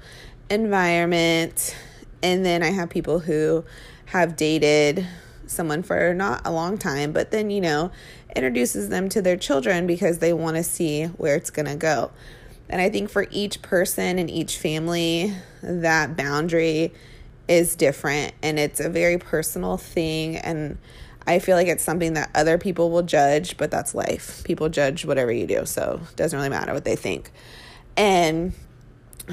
environment 0.50 1.75
and 2.24 2.46
then 2.46 2.63
i 2.63 2.72
have 2.72 2.90
people 2.90 3.20
who 3.20 3.63
have 4.06 4.36
dated 4.36 5.06
someone 5.48 5.84
for 5.84 6.13
not 6.13 6.42
a 6.46 6.51
long 6.51 6.78
time 6.78 7.12
but 7.12 7.32
then 7.32 7.50
you 7.50 7.62
know 7.62 7.92
introduces 8.36 8.90
them 8.90 9.10
to 9.10 9.22
their 9.22 9.38
children 9.38 9.86
because 9.86 10.20
they 10.20 10.32
want 10.34 10.56
to 10.56 10.63
see 10.63 11.06
where 11.06 11.36
it's 11.36 11.50
going 11.50 11.66
to 11.66 11.75
go 11.75 12.12
and 12.70 12.82
i 12.82 12.90
think 12.90 13.10
for 13.10 13.28
each 13.32 13.62
person 13.62 14.18
and 14.18 14.30
each 14.30 14.58
family 14.58 15.34
that 15.62 16.16
boundary 16.16 16.94
is 17.48 17.75
different 17.75 18.34
and 18.42 18.58
it's 18.58 18.80
a 18.80 18.90
very 18.90 19.18
personal 19.18 19.78
thing 19.78 20.38
and 20.38 20.78
I 21.28 21.40
feel 21.40 21.56
like 21.56 21.68
it's 21.68 21.84
something 21.84 22.13
that 22.13 22.32
other 22.34 22.58
people 22.58 22.90
will 22.90 23.04
judge, 23.04 23.58
but 23.58 23.70
that's 23.70 23.94
life. 23.94 24.44
People 24.44 24.70
judge 24.70 25.06
whatever 25.06 25.32
you 25.32 25.46
do, 25.46 25.66
so 25.66 26.01
it 26.10 26.16
doesn't 26.16 26.36
really 26.36 26.50
matter 26.50 26.74
what 26.74 26.84
they 26.84 26.96
think. 26.96 27.32
And 27.96 28.54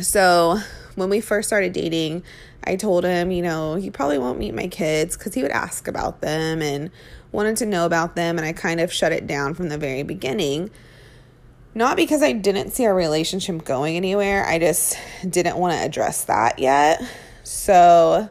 so 0.00 0.59
when 0.99 1.11
we 1.11 1.21
first 1.21 1.49
started 1.49 1.73
dating, 1.73 2.23
I 2.64 2.76
told 2.76 3.05
him, 3.05 3.31
you 3.31 3.43
know, 3.43 3.76
he 3.76 3.90
probably 3.90 4.19
won't 4.19 4.38
meet 4.38 4.55
my 4.55 4.69
kids 4.69 5.17
because 5.17 5.35
he 5.35 5.43
would 5.43 5.52
ask 5.52 5.88
about 5.88 6.21
them 6.21 6.61
and 6.61 6.90
wanted 7.33 7.57
to 7.59 7.67
know 7.67 7.87
about 7.87 8.17
them. 8.17 8.37
And 8.37 8.47
I 8.47 8.52
kind 8.52 8.81
of 8.81 8.93
shut 8.93 9.12
it 9.12 9.26
down 9.26 9.55
from 9.55 9.69
the 9.69 9.78
very 9.78 10.02
beginning. 10.02 10.71
Not 11.75 11.97
because 11.97 12.23
I 12.23 12.33
didn't 12.33 12.71
see 12.71 12.87
our 12.87 12.95
relationship 12.95 13.64
going 13.64 13.97
anywhere, 13.97 14.45
I 14.45 14.59
just 14.59 14.99
didn't 15.28 15.57
want 15.57 15.75
to 15.75 15.85
address 15.85 16.25
that 16.25 16.59
yet. 16.59 17.00
So 17.45 18.28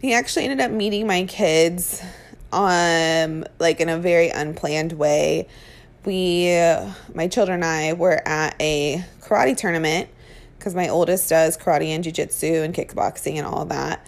he 0.00 0.12
actually 0.12 0.44
ended 0.44 0.60
up 0.60 0.70
meeting 0.70 1.06
my 1.06 1.24
kids 1.24 2.02
um 2.52 3.44
like 3.58 3.80
in 3.80 3.88
a 3.88 3.98
very 3.98 4.28
unplanned 4.30 4.92
way. 4.92 5.48
We 6.04 6.48
my 7.14 7.28
children 7.28 7.62
and 7.62 7.64
I 7.64 7.92
were 7.94 8.20
at 8.26 8.56
a 8.60 9.04
karate 9.20 9.56
tournament 9.56 10.08
because 10.64 10.74
my 10.74 10.88
oldest 10.88 11.28
does 11.28 11.58
karate 11.58 11.88
and 11.88 12.02
jiu-jitsu 12.02 12.62
and 12.62 12.74
kickboxing 12.74 13.34
and 13.34 13.46
all 13.46 13.66
that. 13.66 14.02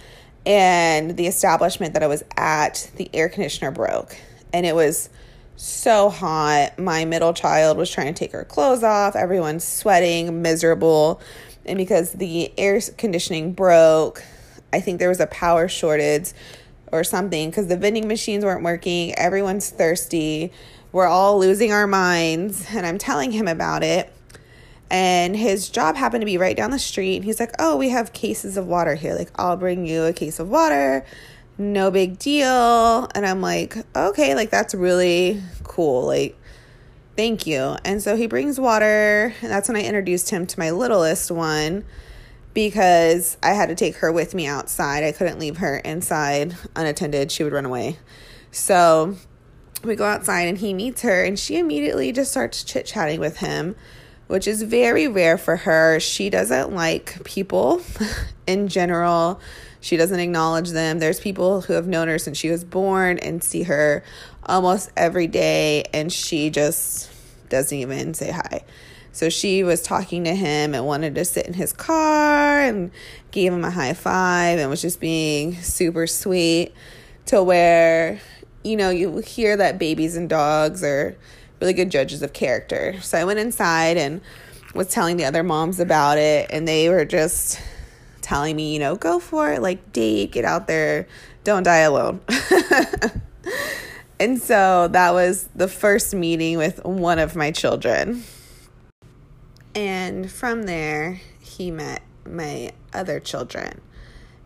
And 0.47 1.15
the 1.15 1.27
establishment 1.27 1.93
that 1.93 2.03
I 2.03 2.07
was 2.07 2.25
at, 2.35 2.91
the 2.97 3.11
air 3.13 3.29
conditioner 3.29 3.71
broke. 3.71 4.17
And 4.55 4.65
it 4.65 4.75
was 4.75 5.11
so 5.57 6.09
hot. 6.09 6.79
My 6.79 7.05
middle 7.05 7.35
child 7.35 7.77
was 7.77 7.91
trying 7.91 8.07
to 8.07 8.19
take 8.19 8.33
her 8.33 8.43
clothes 8.43 8.83
off. 8.83 9.17
Everyone's 9.17 9.65
sweating, 9.65 10.41
miserable. 10.41 11.21
And 11.67 11.77
because 11.77 12.13
the 12.13 12.51
air 12.59 12.81
conditioning 12.97 13.53
broke, 13.53 14.25
I 14.73 14.81
think 14.81 14.99
there 14.99 15.11
was 15.11 15.21
a 15.21 15.27
power 15.27 15.69
shortage 15.69 16.33
or 16.91 17.05
something 17.05 17.51
because 17.51 17.67
the 17.67 17.77
vending 17.77 18.09
machines 18.09 18.47
weren't 18.47 18.65
working. 18.65 19.15
Everyone's 19.17 19.69
thirsty. 19.69 20.55
We're 20.91 21.07
all 21.07 21.39
losing 21.39 21.73
our 21.73 21.87
minds. 21.87 22.65
And 22.71 22.87
I'm 22.87 22.97
telling 22.97 23.31
him 23.33 23.47
about 23.47 23.83
it. 23.83 24.11
And 24.91 25.37
his 25.37 25.69
job 25.69 25.97
happened 25.97 26.23
to 26.23 26.27
be 26.27 26.39
right 26.39 26.57
down 26.57 26.71
the 26.71 26.79
street. 26.79 27.25
He's 27.25 27.41
like, 27.41 27.55
Oh, 27.59 27.77
we 27.77 27.89
have 27.91 28.13
cases 28.13 28.57
of 28.57 28.67
water 28.67 28.95
here. 28.95 29.15
Like, 29.15 29.31
I'll 29.37 29.57
bring 29.57 29.87
you 29.87 30.05
a 30.05 30.13
case 30.13 30.39
of 30.39 30.49
water. 30.49 31.05
No 31.59 31.91
big 31.91 32.19
deal. 32.19 33.09
And 33.15 33.27
I'm 33.27 33.41
like, 33.41 33.77
Okay, 33.97 34.35
like, 34.35 34.51
that's 34.51 34.75
really 34.75 35.43
cool. 35.65 36.07
Like, 36.07 36.39
thank 37.17 37.47
you. 37.47 37.77
And 37.85 38.03
so 38.03 38.17
he 38.17 38.27
brings 38.27 38.61
water. 38.61 39.35
And 39.43 39.51
that's 39.51 39.69
when 39.69 39.77
I 39.77 39.83
introduced 39.83 40.31
him 40.31 40.47
to 40.47 40.59
my 40.59 40.71
littlest 40.71 41.31
one 41.31 41.85
because 42.55 43.37
I 43.43 43.51
had 43.51 43.69
to 43.69 43.75
take 43.75 43.97
her 43.97 44.11
with 44.11 44.35
me 44.35 44.47
outside. 44.47 45.05
I 45.05 45.13
couldn't 45.13 45.39
leave 45.39 45.59
her 45.59 45.77
inside 45.79 46.57
unattended. 46.75 47.31
She 47.31 47.45
would 47.45 47.53
run 47.53 47.67
away. 47.67 47.99
So 48.51 49.17
we 49.85 49.95
go 49.95 50.07
outside 50.07 50.49
and 50.49 50.57
he 50.57 50.73
meets 50.73 51.03
her 51.03 51.23
and 51.23 51.39
she 51.39 51.59
immediately 51.59 52.13
just 52.13 52.31
starts 52.31 52.65
chit 52.65 52.87
chatting 52.87 53.21
with 53.21 53.39
him, 53.39 53.77
which 54.27 54.47
is 54.47 54.63
very 54.63 55.09
rare 55.09 55.39
for 55.39 55.57
her. 55.57 56.01
She 56.01 56.31
doesn't 56.31 56.73
like 56.73 57.23
people 57.25 57.83
in 58.47 58.69
general. 58.69 59.41
She 59.81 59.97
doesn't 59.97 60.19
acknowledge 60.19 60.71
them. 60.71 60.99
There's 60.99 61.21
people 61.21 61.61
who 61.61 61.75
have 61.75 61.87
known 61.87 62.09
her 62.09 62.19
since 62.19 62.37
she 62.37 62.51
was 62.51 62.65
born 62.65 63.19
and 63.19 63.43
see 63.43 63.63
her 63.65 64.03
almost 64.45 64.91
every 64.97 65.27
day, 65.27 65.85
and 65.93 66.13
she 66.13 66.51
just 66.51 67.11
doesn't 67.49 67.77
even 67.77 68.15
say 68.15 68.33
hi. 68.33 68.65
So 69.13 69.31
she 69.31 69.63
was 69.63 69.81
talking 69.81 70.25
to 70.25 70.35
him 70.35 70.75
and 70.75 70.85
wanted 70.85 71.15
to 71.15 71.25
sit 71.25 71.47
in 71.47 71.55
his 71.55 71.73
car 71.73 72.61
and 72.61 72.91
gave 73.31 73.53
him 73.53 73.65
a 73.65 73.71
high 73.71 73.95
five 73.95 74.59
and 74.59 74.69
was 74.69 74.83
just 74.83 75.01
being 75.01 75.55
super 75.55 76.07
sweet 76.07 76.75
to 77.27 77.43
where, 77.43 78.21
you 78.63 78.77
know, 78.77 78.91
you 78.91 79.19
hear 79.19 79.57
that 79.57 79.79
babies 79.79 80.17
and 80.17 80.29
dogs 80.29 80.85
are 80.85 81.17
really 81.61 81.73
good 81.73 81.91
judges 81.91 82.23
of 82.23 82.33
character. 82.33 83.01
So 83.01 83.19
I 83.19 83.25
went 83.25 83.39
inside 83.39 83.97
and 83.97 84.21
was 84.75 84.89
telling 84.89 85.17
the 85.17 85.25
other 85.25 85.43
moms 85.43 85.81
about 85.81 86.19
it 86.19 86.51
and 86.51 86.67
they 86.67 86.89
were 86.89 87.05
just 87.05 87.61
telling 88.21 88.57
me, 88.57 88.73
you 88.73 88.79
know, 88.79 88.97
go 88.97 89.19
for 89.19 89.53
it, 89.53 89.63
like 89.63 89.93
date, 89.93 90.33
get 90.33 90.45
out 90.45 90.67
there, 90.67 91.07
don't 91.45 91.63
die 91.63 91.79
alone. 91.79 92.21
and 94.21 94.41
so 94.41 94.89
that 94.89 95.13
was 95.13 95.49
the 95.55 95.69
first 95.69 96.15
meeting 96.15 96.59
with 96.59 96.85
one 96.85 97.19
of 97.19 97.37
my 97.37 97.51
children. 97.51 98.25
And 99.75 100.31
from 100.31 100.65
there, 100.65 101.21
he 101.41 101.71
met 101.71 102.03
my 102.25 102.73
other 102.93 103.21
children. 103.21 103.81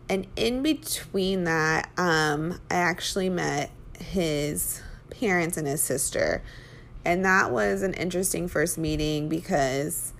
And 0.09 0.27
in 0.35 0.61
between 0.61 1.45
that, 1.45 1.89
um, 1.97 2.59
I 2.69 2.75
actually 2.75 3.29
met 3.29 3.71
his 3.99 4.81
parents 5.09 5.57
and 5.57 5.65
his 5.65 5.81
sister. 5.81 6.43
And 7.03 7.25
that 7.25 7.51
was 7.51 7.81
an 7.81 7.93
interesting 7.93 8.47
first 8.47 8.77
meeting 8.77 9.27
because 9.27 10.13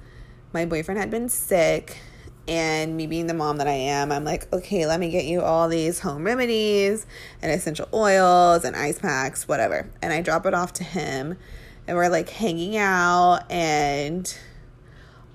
my 0.54 0.66
boyfriend 0.66 1.00
had 1.00 1.12
been 1.12 1.30
sick. 1.30 1.98
And 2.48 2.98
me 2.98 3.06
being 3.06 3.28
the 3.28 3.36
mom 3.36 3.58
that 3.58 3.68
I 3.68 3.74
am, 3.74 4.12
I'm 4.12 4.26
like, 4.26 4.52
okay, 4.52 4.88
let 4.88 5.00
me 5.00 5.12
get 5.12 5.26
you 5.26 5.42
all 5.42 5.70
these 5.70 6.00
home 6.00 6.24
remedies 6.24 7.06
and 7.42 7.52
essential 7.52 7.88
oils 7.94 8.66
and 8.66 8.76
ice 8.76 9.00
packs, 9.00 9.48
whatever. 9.48 9.90
And 10.02 10.12
I 10.12 10.22
drop 10.22 10.46
it 10.46 10.54
off 10.54 10.74
to 10.74 10.84
him. 10.84 11.38
And 11.88 11.96
we're 11.96 12.10
like 12.10 12.30
hanging 12.30 12.78
out 12.78 13.50
and 13.50 14.36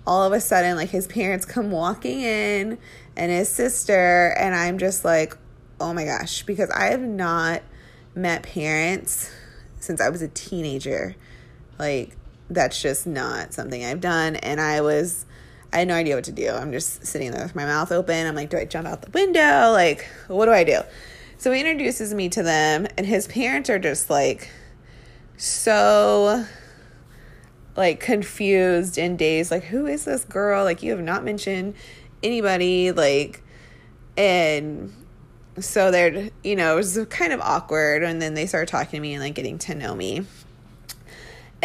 all 0.07 0.25
of 0.25 0.33
a 0.33 0.41
sudden 0.41 0.76
like 0.76 0.91
his 0.91 1.07
parents 1.07 1.45
come 1.45 1.71
walking 1.71 2.21
in 2.21 2.79
and 3.17 3.33
his 3.33 3.49
sister 3.49 4.35
and 4.38 4.55
I'm 4.55 4.79
just 4.79 5.05
like, 5.05 5.37
"Oh 5.81 5.93
my 5.93 6.05
gosh," 6.05 6.45
because 6.45 6.71
I 6.71 6.87
have 6.87 7.00
not 7.00 7.62
met 8.15 8.43
parents 8.45 9.31
since 9.81 10.00
I 10.00 10.09
was 10.09 10.23
a 10.23 10.29
teenager. 10.29 11.17
Like 11.78 12.16
that's 12.49 12.80
just 12.80 13.06
not 13.06 13.52
something 13.52 13.85
I've 13.85 14.00
done 14.00 14.37
and 14.37 14.61
I 14.61 14.80
was 14.80 15.26
I 15.73 15.80
had 15.80 15.88
no 15.88 15.95
idea 15.95 16.14
what 16.14 16.25
to 16.25 16.33
do. 16.33 16.49
I'm 16.49 16.73
just 16.73 17.04
sitting 17.04 17.33
there 17.33 17.42
with 17.42 17.56
my 17.56 17.66
mouth 17.66 17.90
open. 17.90 18.26
I'm 18.26 18.37
like, 18.37 18.50
"Do 18.50 18.56
I 18.56 18.64
jump 18.64 18.87
out 18.87 19.02
the 19.02 19.11
window? 19.11 19.73
Like, 19.73 20.06
what 20.28 20.47
do 20.47 20.52
I 20.52 20.64
do?" 20.64 20.80
So 21.38 21.52
he 21.52 21.61
introduces 21.61 22.14
me 22.14 22.28
to 22.30 22.42
them 22.42 22.87
and 22.97 23.06
his 23.06 23.26
parents 23.26 23.68
are 23.68 23.78
just 23.78 24.09
like 24.09 24.49
so 25.37 26.47
like 27.76 28.00
confused 28.00 28.97
in 28.97 29.16
days 29.16 29.50
like 29.50 29.64
who 29.64 29.87
is 29.87 30.06
this 30.06 30.25
girl 30.25 30.64
like 30.64 30.83
you 30.83 30.90
have 30.92 31.02
not 31.02 31.23
mentioned 31.25 31.75
anybody 32.23 32.90
like 32.90 33.42
and 34.16 34.92
so 35.61 35.90
they're 35.90 36.30
you 36.42 36.56
know 36.56 36.73
it 36.73 36.76
was 36.76 36.99
kind 37.11 37.35
of 37.35 37.40
awkward 37.40 38.02
and 38.02 38.23
then 38.23 38.33
they 38.33 38.47
started 38.47 38.68
talking 38.68 38.92
to 38.92 39.00
me 39.00 39.12
and 39.12 39.23
like 39.23 39.35
getting 39.35 39.59
to 39.59 39.75
know 39.75 39.95
me 39.95 40.25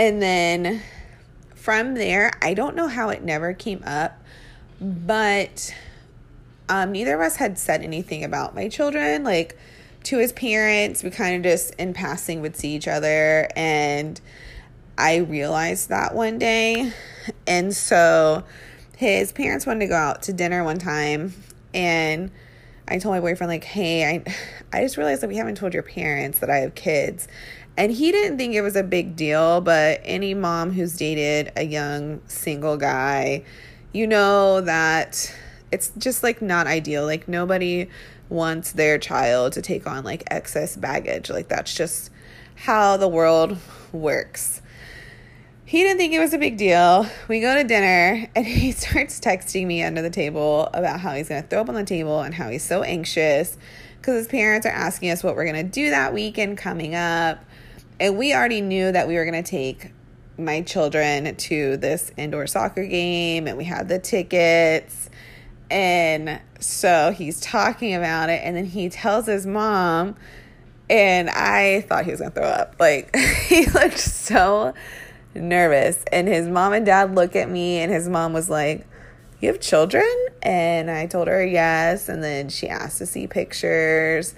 and 0.01 0.22
then 0.22 0.81
from 1.55 1.93
there 1.93 2.31
i 2.41 2.53
don't 2.53 2.75
know 2.75 2.88
how 2.88 3.10
it 3.10 3.24
never 3.24 3.53
came 3.53 3.81
up 3.86 4.20
but 4.79 5.74
um, 6.70 6.93
neither 6.93 7.15
of 7.15 7.22
us 7.22 7.36
had 7.36 7.58
said 7.60 7.81
anything 7.81 8.24
about 8.24 8.55
my 8.55 8.67
children 8.67 9.24
like 9.24 9.58
to 10.03 10.17
his 10.17 10.31
parents 10.31 11.03
we 11.03 11.10
kind 11.10 11.36
of 11.36 11.43
just 11.43 11.75
in 11.75 11.93
passing 11.93 12.41
would 12.41 12.55
see 12.55 12.74
each 12.75 12.88
other 12.88 13.48
and 13.55 14.20
I 15.01 15.17
realized 15.17 15.89
that 15.89 16.13
one 16.13 16.38
day. 16.38 16.93
And 17.48 17.75
so 17.75 18.43
his 18.98 19.31
parents 19.31 19.65
wanted 19.65 19.79
to 19.79 19.88
go 19.88 19.96
out 19.96 20.22
to 20.24 20.34
dinner 20.34 20.63
one 20.63 20.77
time 20.77 21.34
and 21.74 22.29
I 22.88 23.00
told 23.00 23.15
my 23.15 23.22
boyfriend 23.22 23.50
like, 23.50 23.63
"Hey, 23.63 24.05
I 24.05 24.24
I 24.74 24.81
just 24.81 24.98
realized 24.98 25.22
that 25.22 25.29
we 25.29 25.38
haven't 25.38 25.55
told 25.55 25.74
your 25.74 25.84
parents 25.84 26.39
that 26.39 26.50
I 26.50 26.58
have 26.58 26.75
kids." 26.75 27.27
And 27.78 27.92
he 27.92 28.12
didn't 28.12 28.38
think 28.38 28.54
it 28.54 28.62
was 28.62 28.75
a 28.75 28.84
big 28.84 29.16
deal, 29.16 29.62
but 29.62 30.01
any 30.04 30.34
mom 30.34 30.72
who's 30.72 30.98
dated 30.98 31.51
a 31.56 31.63
young 31.63 32.22
single 32.28 32.78
guy, 32.78 33.44
you 33.94 34.08
know 34.08 34.62
that 34.62 35.34
it's 35.72 35.92
just 35.98 36.22
like 36.22 36.42
not 36.42 36.68
ideal. 36.68 37.06
Like 37.06 37.28
nobody 37.28 37.88
wants 38.30 38.72
their 38.74 38.98
child 38.98 39.54
to 39.54 39.62
take 39.62 39.88
on 39.88 40.04
like 40.04 40.24
excess 40.30 40.75
baggage. 40.75 41.30
Like 41.30 41.48
that's 41.48 41.74
just 41.74 42.12
how 42.56 42.98
the 42.98 43.08
world 43.08 43.58
works. 43.92 44.62
He 45.66 45.84
didn't 45.84 46.00
think 46.00 46.13
it 46.13 46.20
was 46.20 46.34
a 46.34 46.38
big 46.38 46.58
deal. 46.58 47.08
We 47.30 47.40
go 47.40 47.56
to 47.56 47.63
dinner 47.63 48.28
and 48.36 48.46
he 48.46 48.74
starts 48.74 49.20
texting 49.20 49.66
me 49.66 49.82
under 49.84 50.01
the 50.01 50.10
table 50.10 50.70
about 50.74 51.00
how 51.00 51.13
he's 51.13 51.30
going 51.30 51.42
to 51.42 51.48
throw 51.48 51.62
up 51.62 51.70
on 51.70 51.75
the 51.75 51.86
table 51.86 52.22
and 52.22 52.36
how 52.36 52.50
he's 52.50 52.63
so 52.63 52.84
anxious 52.84 53.58
because 54.01 54.15
his 54.15 54.27
parents 54.27 54.65
are 54.65 54.72
asking 54.72 55.12
us 55.12 55.24
what 55.24 55.36
we're 55.36 55.46
going 55.46 55.63
to 55.63 55.72
do 55.72 55.91
that 55.91 56.12
weekend 56.12 56.58
coming 56.58 56.96
up. 56.96 57.43
And 58.00 58.17
we 58.17 58.34
already 58.34 58.62
knew 58.62 58.91
that 58.91 59.08
we 59.08 59.13
were 59.13 59.25
going 59.25 59.43
to 59.43 59.50
take 59.50 59.91
my 60.39 60.62
children 60.62 61.36
to 61.36 61.77
this 61.77 62.12
indoor 62.17 62.48
soccer 62.48 62.84
game 62.84 63.48
and 63.48 63.58
we 63.60 63.63
had 63.63 63.88
the 63.89 64.00
tickets. 64.00 65.10
And 65.70 66.41
so 66.60 67.13
he's 67.15 67.39
talking 67.41 67.93
about 67.93 68.29
it 68.29 68.41
and 68.43 68.58
then 68.58 68.65
he 68.65 68.89
tells 68.89 69.27
his 69.27 69.46
mom 69.46 70.15
and 70.89 71.29
I 71.29 71.81
thought 71.81 72.05
he 72.05 72.12
was 72.12 72.22
going 72.22 72.31
to 72.31 72.39
throw 72.39 72.50
up. 72.50 72.75
Like 72.79 73.15
he 73.46 73.65
looked 73.67 74.00
so 74.00 74.74
nervous 75.36 76.03
and 76.12 76.27
his 76.27 76.48
mom 76.48 76.74
and 76.74 76.88
dad 76.88 77.13
look 77.13 77.36
at 77.36 77.50
me 77.50 77.77
and 77.77 77.91
his 77.91 78.10
mom 78.10 78.34
was 78.34 78.50
like, 78.50 78.88
"You 79.41 79.50
have 79.50 79.60
children?" 79.60 80.10
And 80.41 80.89
I 80.89 81.07
told 81.07 81.27
her 81.27 81.45
yes 81.45 82.10
and 82.10 82.24
then 82.24 82.50
she 82.50 82.69
asked 82.69 83.00
to 83.00 83.05
see 83.05 83.27
pictures 83.27 84.33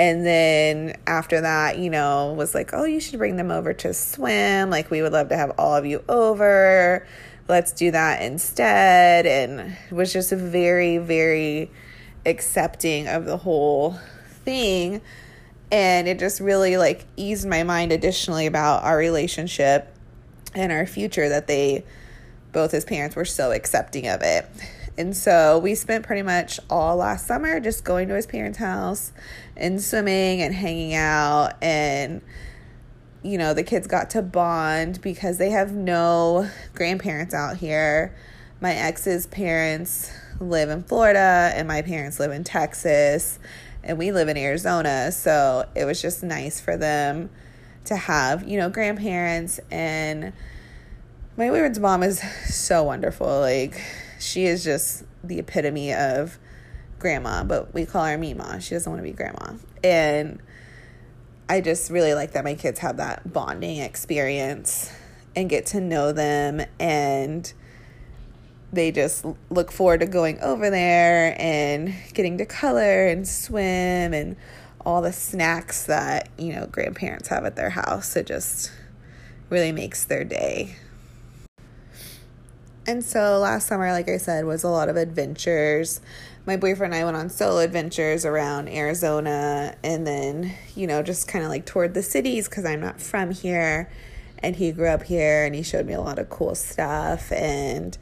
and 0.00 0.24
then 0.24 0.96
after 1.06 1.42
that, 1.42 1.78
you 1.78 1.90
know, 1.90 2.32
was 2.32 2.54
like, 2.54 2.70
oh, 2.72 2.84
you 2.84 3.00
should 3.00 3.18
bring 3.18 3.36
them 3.36 3.50
over 3.50 3.74
to 3.74 3.92
swim. 3.92 4.70
Like, 4.70 4.90
we 4.90 5.02
would 5.02 5.12
love 5.12 5.28
to 5.28 5.36
have 5.36 5.52
all 5.58 5.74
of 5.74 5.84
you 5.84 6.02
over. 6.08 7.06
Let's 7.48 7.72
do 7.72 7.90
that 7.90 8.22
instead. 8.22 9.26
And 9.26 9.76
was 9.90 10.10
just 10.10 10.32
very, 10.32 10.96
very 10.96 11.70
accepting 12.24 13.08
of 13.08 13.26
the 13.26 13.36
whole 13.36 13.98
thing. 14.44 15.02
And 15.70 16.08
it 16.08 16.18
just 16.18 16.40
really 16.40 16.78
like 16.78 17.04
eased 17.16 17.46
my 17.46 17.62
mind 17.62 17.92
additionally 17.92 18.46
about 18.46 18.82
our 18.84 18.96
relationship 18.96 19.94
and 20.54 20.72
our 20.72 20.86
future 20.86 21.28
that 21.28 21.46
they, 21.46 21.84
both 22.52 22.72
his 22.72 22.84
parents, 22.84 23.16
were 23.16 23.24
so 23.24 23.52
accepting 23.52 24.08
of 24.08 24.22
it. 24.22 24.46
And 24.98 25.16
so 25.16 25.58
we 25.58 25.74
spent 25.74 26.04
pretty 26.04 26.22
much 26.22 26.60
all 26.68 26.96
last 26.96 27.26
summer 27.26 27.58
just 27.60 27.84
going 27.84 28.08
to 28.08 28.14
his 28.14 28.26
parents' 28.26 28.58
house 28.58 29.12
and 29.56 29.80
swimming 29.80 30.42
and 30.42 30.54
hanging 30.54 30.94
out. 30.94 31.52
And, 31.62 32.20
you 33.22 33.38
know, 33.38 33.54
the 33.54 33.62
kids 33.62 33.86
got 33.86 34.10
to 34.10 34.22
bond 34.22 35.00
because 35.00 35.38
they 35.38 35.50
have 35.50 35.72
no 35.72 36.50
grandparents 36.74 37.32
out 37.32 37.56
here. 37.56 38.14
My 38.60 38.74
ex's 38.74 39.26
parents 39.26 40.12
live 40.38 40.68
in 40.68 40.82
Florida, 40.82 41.52
and 41.54 41.66
my 41.68 41.82
parents 41.82 42.20
live 42.20 42.30
in 42.30 42.44
Texas, 42.44 43.38
and 43.82 43.96
we 43.96 44.12
live 44.12 44.28
in 44.28 44.36
Arizona. 44.36 45.12
So 45.12 45.66
it 45.74 45.84
was 45.84 46.02
just 46.02 46.22
nice 46.22 46.60
for 46.60 46.76
them 46.76 47.30
to 47.86 47.96
have, 47.96 48.46
you 48.46 48.58
know, 48.58 48.68
grandparents. 48.68 49.60
And 49.70 50.34
my 51.36 51.48
boyfriend's 51.48 51.78
mom 51.78 52.02
is 52.02 52.20
so 52.52 52.82
wonderful. 52.82 53.40
Like, 53.40 53.80
she 54.18 54.44
is 54.44 54.64
just 54.64 55.04
the 55.24 55.38
epitome 55.38 55.94
of 55.94 56.38
grandma, 56.98 57.44
but 57.44 57.72
we 57.72 57.86
call 57.86 58.04
her 58.04 58.18
Mima. 58.18 58.60
She 58.60 58.74
doesn't 58.74 58.90
want 58.90 59.02
to 59.02 59.08
be 59.08 59.16
grandma. 59.16 59.54
And 59.82 60.40
I 61.48 61.60
just 61.60 61.90
really 61.90 62.14
like 62.14 62.32
that 62.32 62.44
my 62.44 62.54
kids 62.54 62.80
have 62.80 62.98
that 62.98 63.32
bonding 63.32 63.78
experience 63.78 64.92
and 65.34 65.48
get 65.48 65.66
to 65.66 65.80
know 65.80 66.12
them 66.12 66.62
and 66.78 67.52
they 68.72 68.92
just 68.92 69.24
look 69.48 69.72
forward 69.72 70.00
to 70.00 70.06
going 70.06 70.38
over 70.40 70.70
there 70.70 71.34
and 71.40 71.92
getting 72.14 72.38
to 72.38 72.46
color 72.46 73.06
and 73.06 73.26
swim 73.26 74.14
and 74.14 74.36
all 74.84 75.02
the 75.02 75.12
snacks 75.12 75.86
that, 75.86 76.28
you 76.38 76.52
know, 76.52 76.66
grandparents 76.66 77.28
have 77.28 77.44
at 77.44 77.56
their 77.56 77.70
house. 77.70 78.16
It 78.16 78.26
just 78.26 78.70
really 79.48 79.72
makes 79.72 80.04
their 80.04 80.22
day. 80.22 80.76
And 82.90 83.04
so 83.04 83.38
last 83.38 83.68
summer, 83.68 83.92
like 83.92 84.08
I 84.08 84.16
said, 84.16 84.46
was 84.46 84.64
a 84.64 84.68
lot 84.68 84.88
of 84.88 84.96
adventures. 84.96 86.00
My 86.44 86.56
boyfriend 86.56 86.92
and 86.92 87.00
I 87.00 87.04
went 87.04 87.16
on 87.16 87.30
solo 87.30 87.60
adventures 87.60 88.26
around 88.26 88.68
Arizona 88.68 89.76
and 89.84 90.04
then, 90.04 90.56
you 90.74 90.88
know, 90.88 91.00
just 91.00 91.28
kind 91.28 91.44
of 91.44 91.50
like 91.50 91.64
toward 91.64 91.94
the 91.94 92.02
cities 92.02 92.48
because 92.48 92.64
I'm 92.64 92.80
not 92.80 93.00
from 93.00 93.30
here. 93.30 93.88
And 94.40 94.56
he 94.56 94.72
grew 94.72 94.88
up 94.88 95.04
here 95.04 95.44
and 95.44 95.54
he 95.54 95.62
showed 95.62 95.86
me 95.86 95.92
a 95.92 96.00
lot 96.00 96.18
of 96.18 96.30
cool 96.30 96.56
stuff. 96.56 97.30
And 97.30 97.96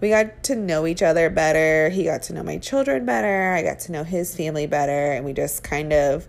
we 0.00 0.10
got 0.10 0.44
to 0.44 0.54
know 0.54 0.86
each 0.86 1.02
other 1.02 1.28
better. 1.30 1.88
He 1.88 2.04
got 2.04 2.22
to 2.22 2.32
know 2.32 2.44
my 2.44 2.58
children 2.58 3.04
better. 3.04 3.54
I 3.54 3.64
got 3.64 3.80
to 3.80 3.92
know 3.92 4.04
his 4.04 4.36
family 4.36 4.68
better. 4.68 5.10
And 5.14 5.24
we 5.24 5.32
just 5.32 5.64
kind 5.64 5.92
of 5.92 6.28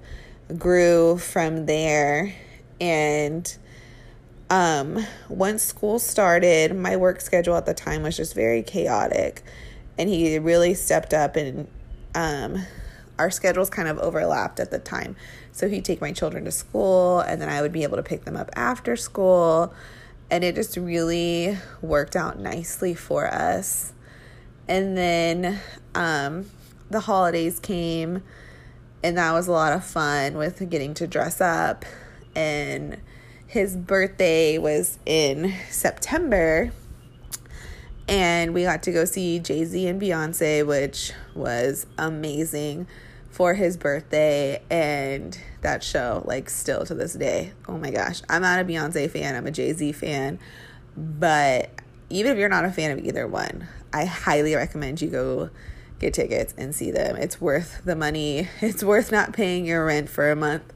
grew 0.58 1.20
from 1.20 1.68
there. 1.68 2.34
And 2.82 3.56
um, 4.50 5.06
once 5.28 5.64
school 5.64 6.00
started, 6.00 6.76
my 6.76 6.96
work 6.96 7.22
schedule 7.22 7.56
at 7.56 7.66
the 7.66 7.74
time 7.74 8.04
was 8.04 8.18
just 8.18 8.34
very 8.34 8.64
chaotic, 8.64 9.44
and 9.98 10.10
he 10.10 10.40
really 10.40 10.74
stepped 10.74 11.14
up 11.14 11.36
and 11.36 11.68
um, 12.16 12.66
our 13.20 13.30
schedules 13.30 13.70
kind 13.70 13.88
of 13.88 14.00
overlapped 14.00 14.60
at 14.60 14.72
the 14.72 14.80
time. 14.80 15.16
So 15.52 15.68
he'd 15.68 15.86
take 15.86 16.02
my 16.02 16.12
children 16.12 16.46
to 16.46 16.52
school, 16.52 17.20
and 17.20 17.42
then 17.42 17.50
I 17.50 17.62
would 17.62 17.74
be 17.74 17.84
able 17.84 17.98
to 17.98 18.04
pick 18.04 18.26
them 18.26 18.38
up 18.38 18.50
after 18.56 18.96
school, 18.96 19.74
and 20.32 20.44
it 20.44 20.56
just 20.56 20.78
really 20.78 21.58
worked 21.82 22.16
out 22.16 22.40
nicely 22.40 22.94
for 22.94 23.28
us. 23.28 23.94
And 24.68 24.98
then 24.98 25.60
um, 25.94 26.50
the 26.90 27.02
holidays 27.02 27.60
came, 27.60 28.24
and 29.04 29.18
that 29.18 29.34
was 29.34 29.48
a 29.48 29.52
lot 29.52 29.74
of 29.74 29.84
fun 29.84 30.38
with 30.38 30.68
getting 30.70 30.94
to 30.96 31.08
dress 31.08 31.42
up 31.42 31.86
and 32.36 32.98
his 33.50 33.76
birthday 33.76 34.60
was 34.60 35.00
in 35.08 35.52
September 35.72 36.72
and 38.08 38.54
we 38.54 38.62
got 38.62 38.84
to 38.84 38.92
go 38.92 39.06
see 39.06 39.40
Jay 39.40 39.66
Z 39.66 39.88
and 39.88 40.00
Beyonce, 40.00 40.66
which 40.66 41.14
was 41.34 41.88
amazing 41.98 42.86
for 43.32 43.56
his 43.56 43.76
birthday. 43.76 44.62
And 44.70 45.36
that 45.62 45.84
show, 45.84 46.24
like, 46.26 46.48
still 46.50 46.86
to 46.86 46.94
this 46.94 47.14
day, 47.14 47.54
oh 47.68 47.80
my 47.80 47.90
gosh, 47.90 48.22
I'm 48.30 48.44
not 48.44 48.60
a 48.60 48.64
Beyonce 48.64 49.10
fan, 49.10 49.36
I'm 49.36 49.48
a 49.48 49.52
Jay 49.52 49.74
Z 49.74 49.94
fan. 49.94 50.38
But 50.96 51.72
even 52.12 52.32
if 52.32 52.38
you're 52.38 52.50
not 52.50 52.66
a 52.66 52.72
fan 52.72 52.92
of 52.92 53.04
either 53.04 53.26
one, 53.26 53.68
I 53.92 54.06
highly 54.06 54.54
recommend 54.54 55.02
you 55.02 55.10
go 55.10 55.50
get 55.98 56.14
tickets 56.14 56.54
and 56.56 56.76
see 56.76 56.92
them. 56.92 57.16
It's 57.16 57.42
worth 57.42 57.82
the 57.84 57.96
money, 57.96 58.48
it's 58.62 58.84
worth 58.84 59.12
not 59.12 59.34
paying 59.34 59.66
your 59.66 59.88
rent 59.88 60.08
for 60.08 60.30
a 60.30 60.36
month 60.36 60.72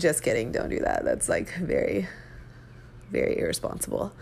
just 0.00 0.22
kidding, 0.22 0.52
don't 0.52 0.68
do 0.68 0.80
that. 0.80 1.04
That's 1.04 1.28
like 1.28 1.54
very, 1.54 2.08
very 3.10 3.38
irresponsible. 3.38 4.12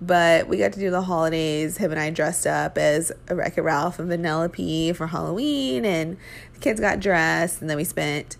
But 0.00 0.46
we 0.46 0.58
got 0.58 0.72
to 0.74 0.80
do 0.80 0.90
the 0.90 1.02
holidays. 1.02 1.76
Him 1.76 1.90
and 1.90 2.00
I 2.00 2.10
dressed 2.10 2.46
up 2.46 2.78
as 2.78 3.10
a 3.28 3.34
Wreck 3.34 3.58
It 3.58 3.62
Ralph 3.62 3.98
and 3.98 4.08
Vanellope 4.08 4.94
for 4.94 5.08
Halloween, 5.08 5.84
and 5.84 6.16
the 6.54 6.60
kids 6.60 6.80
got 6.80 7.00
dressed. 7.00 7.60
And 7.60 7.68
then 7.68 7.76
we 7.76 7.84
spent 7.84 8.36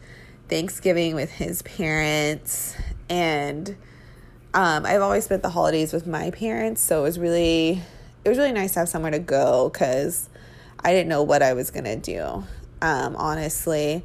Thanksgiving 0.48 1.14
with 1.14 1.33
his 1.33 1.62
parents. 1.62 2.77
And 3.09 3.77
um, 4.55 4.87
I've 4.87 5.03
always 5.03 5.24
spent 5.24 5.42
the 5.42 5.51
holidays 5.51 5.92
with 5.92 6.07
my 6.07 6.31
parents, 6.31 6.81
so 6.81 7.01
it 7.01 7.03
was 7.03 7.18
really, 7.18 7.83
it 8.24 8.29
was 8.29 8.38
really 8.38 8.53
nice 8.53 8.74
to 8.74 8.81
have 8.81 8.88
somewhere 8.88 9.11
to 9.11 9.18
go 9.18 9.68
because 9.68 10.29
I 10.81 10.92
didn't 10.92 11.09
know 11.09 11.22
what 11.22 11.42
I 11.42 11.55
was 11.55 11.70
gonna 11.70 11.96
do. 11.96 12.44
Um, 12.81 13.16
honestly, 13.16 14.05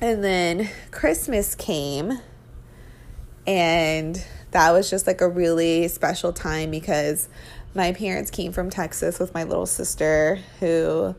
and 0.00 0.22
then 0.22 0.68
Christmas 0.90 1.54
came, 1.54 2.20
and 3.46 4.24
that 4.50 4.70
was 4.72 4.88
just 4.88 5.06
like 5.06 5.20
a 5.20 5.28
really 5.28 5.88
special 5.88 6.32
time 6.32 6.70
because 6.70 7.28
my 7.74 7.92
parents 7.92 8.30
came 8.30 8.52
from 8.52 8.70
Texas 8.70 9.18
with 9.18 9.34
my 9.34 9.44
little 9.44 9.66
sister, 9.66 10.38
who, 10.60 11.14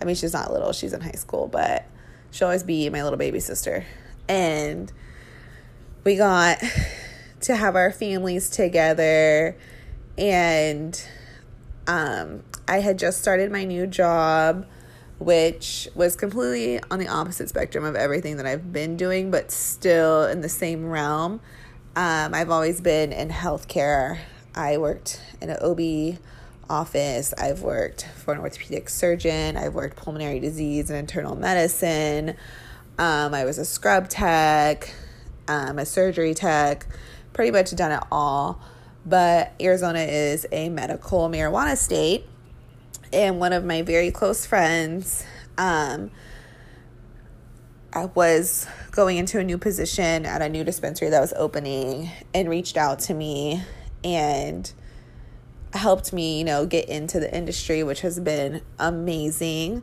I 0.00 0.04
mean, 0.04 0.16
she's 0.16 0.32
not 0.32 0.52
little, 0.52 0.72
she's 0.72 0.92
in 0.92 1.00
high 1.00 1.12
school, 1.12 1.48
but 1.48 1.84
she'll 2.30 2.48
always 2.48 2.62
be 2.62 2.88
my 2.90 3.02
little 3.02 3.18
baby 3.18 3.40
sister. 3.40 3.84
And 4.28 4.92
we 6.04 6.16
got 6.16 6.62
to 7.40 7.56
have 7.56 7.76
our 7.76 7.90
families 7.90 8.48
together, 8.50 9.56
and 10.16 11.04
um, 11.86 12.42
I 12.68 12.80
had 12.80 12.98
just 12.98 13.20
started 13.20 13.50
my 13.50 13.64
new 13.64 13.86
job 13.86 14.66
which 15.22 15.88
was 15.94 16.16
completely 16.16 16.80
on 16.90 16.98
the 16.98 17.08
opposite 17.08 17.48
spectrum 17.48 17.84
of 17.84 17.94
everything 17.94 18.36
that 18.38 18.46
I've 18.46 18.72
been 18.72 18.96
doing, 18.96 19.30
but 19.30 19.50
still 19.50 20.24
in 20.24 20.40
the 20.40 20.48
same 20.48 20.88
realm. 20.88 21.40
Um, 21.94 22.34
I've 22.34 22.50
always 22.50 22.80
been 22.80 23.12
in 23.12 23.28
healthcare. 23.28 24.18
I 24.54 24.78
worked 24.78 25.20
in 25.40 25.50
an 25.50 25.58
OB 25.62 26.18
office. 26.68 27.32
I've 27.38 27.62
worked 27.62 28.06
for 28.16 28.34
an 28.34 28.40
orthopedic 28.40 28.88
surgeon. 28.88 29.56
I've 29.56 29.74
worked 29.74 29.96
pulmonary 29.96 30.40
disease 30.40 30.90
and 30.90 30.98
internal 30.98 31.36
medicine. 31.36 32.30
Um, 32.98 33.34
I 33.34 33.44
was 33.44 33.58
a 33.58 33.64
scrub 33.64 34.08
tech, 34.08 34.92
um, 35.48 35.78
a 35.78 35.86
surgery 35.86 36.34
tech, 36.34 36.86
pretty 37.32 37.50
much 37.50 37.74
done 37.74 37.92
it 37.92 38.02
all. 38.10 38.60
But 39.04 39.52
Arizona 39.60 40.00
is 40.00 40.46
a 40.52 40.68
medical 40.68 41.28
marijuana 41.28 41.76
state. 41.76 42.24
And 43.12 43.38
one 43.38 43.52
of 43.52 43.64
my 43.64 43.82
very 43.82 44.10
close 44.10 44.46
friends 44.46 45.24
um, 45.58 46.10
I 47.92 48.06
was 48.06 48.66
going 48.90 49.18
into 49.18 49.38
a 49.38 49.44
new 49.44 49.58
position 49.58 50.24
at 50.24 50.40
a 50.40 50.48
new 50.48 50.64
dispensary 50.64 51.10
that 51.10 51.20
was 51.20 51.34
opening 51.34 52.10
and 52.32 52.48
reached 52.48 52.78
out 52.78 53.00
to 53.00 53.14
me 53.14 53.62
and 54.02 54.72
helped 55.74 56.12
me, 56.12 56.38
you 56.38 56.44
know, 56.44 56.64
get 56.64 56.88
into 56.88 57.20
the 57.20 57.34
industry, 57.34 57.82
which 57.82 58.00
has 58.00 58.18
been 58.18 58.62
amazing. 58.78 59.82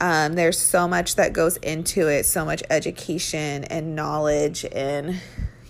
Um, 0.00 0.32
there's 0.32 0.58
so 0.58 0.88
much 0.88 1.16
that 1.16 1.34
goes 1.34 1.58
into 1.58 2.08
it, 2.08 2.24
so 2.24 2.44
much 2.44 2.62
education 2.70 3.64
and 3.64 3.94
knowledge, 3.94 4.64
and 4.72 5.20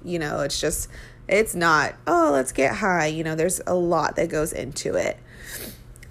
you 0.05 0.21
know, 0.21 0.41
it's 0.41 0.61
just, 0.61 0.89
it's 1.29 1.57
not, 1.57 1.95
oh, 2.07 2.31
let's 2.33 2.53
get 2.53 2.77
high. 2.77 3.07
You 3.07 3.25
know, 3.25 3.35
there's 3.35 3.61
a 3.67 3.75
lot 3.75 4.15
that 4.17 4.29
goes 4.29 4.53
into 4.53 4.95
it. 4.95 5.19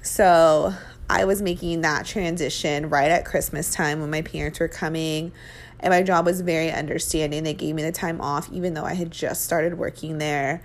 So 0.05 0.71
I 1.09 1.25
was 1.25 1.41
making 1.41 1.81
that 1.81 2.05
transition 2.05 2.89
right 2.89 3.09
at 3.09 3.25
Christmas 3.25 3.73
time 3.73 4.01
when 4.01 4.11
my 4.11 4.21
parents 4.21 4.59
were 4.59 4.67
coming, 4.67 5.31
and 5.79 5.91
my 5.91 6.03
job 6.03 6.27
was 6.27 6.41
very 6.41 6.71
understanding. 6.71 7.43
They 7.43 7.55
gave 7.55 7.73
me 7.73 7.81
the 7.81 7.91
time 7.91 8.21
off, 8.21 8.47
even 8.51 8.75
though 8.75 8.85
I 8.85 8.93
had 8.93 9.09
just 9.09 9.43
started 9.43 9.79
working 9.79 10.19
there 10.19 10.61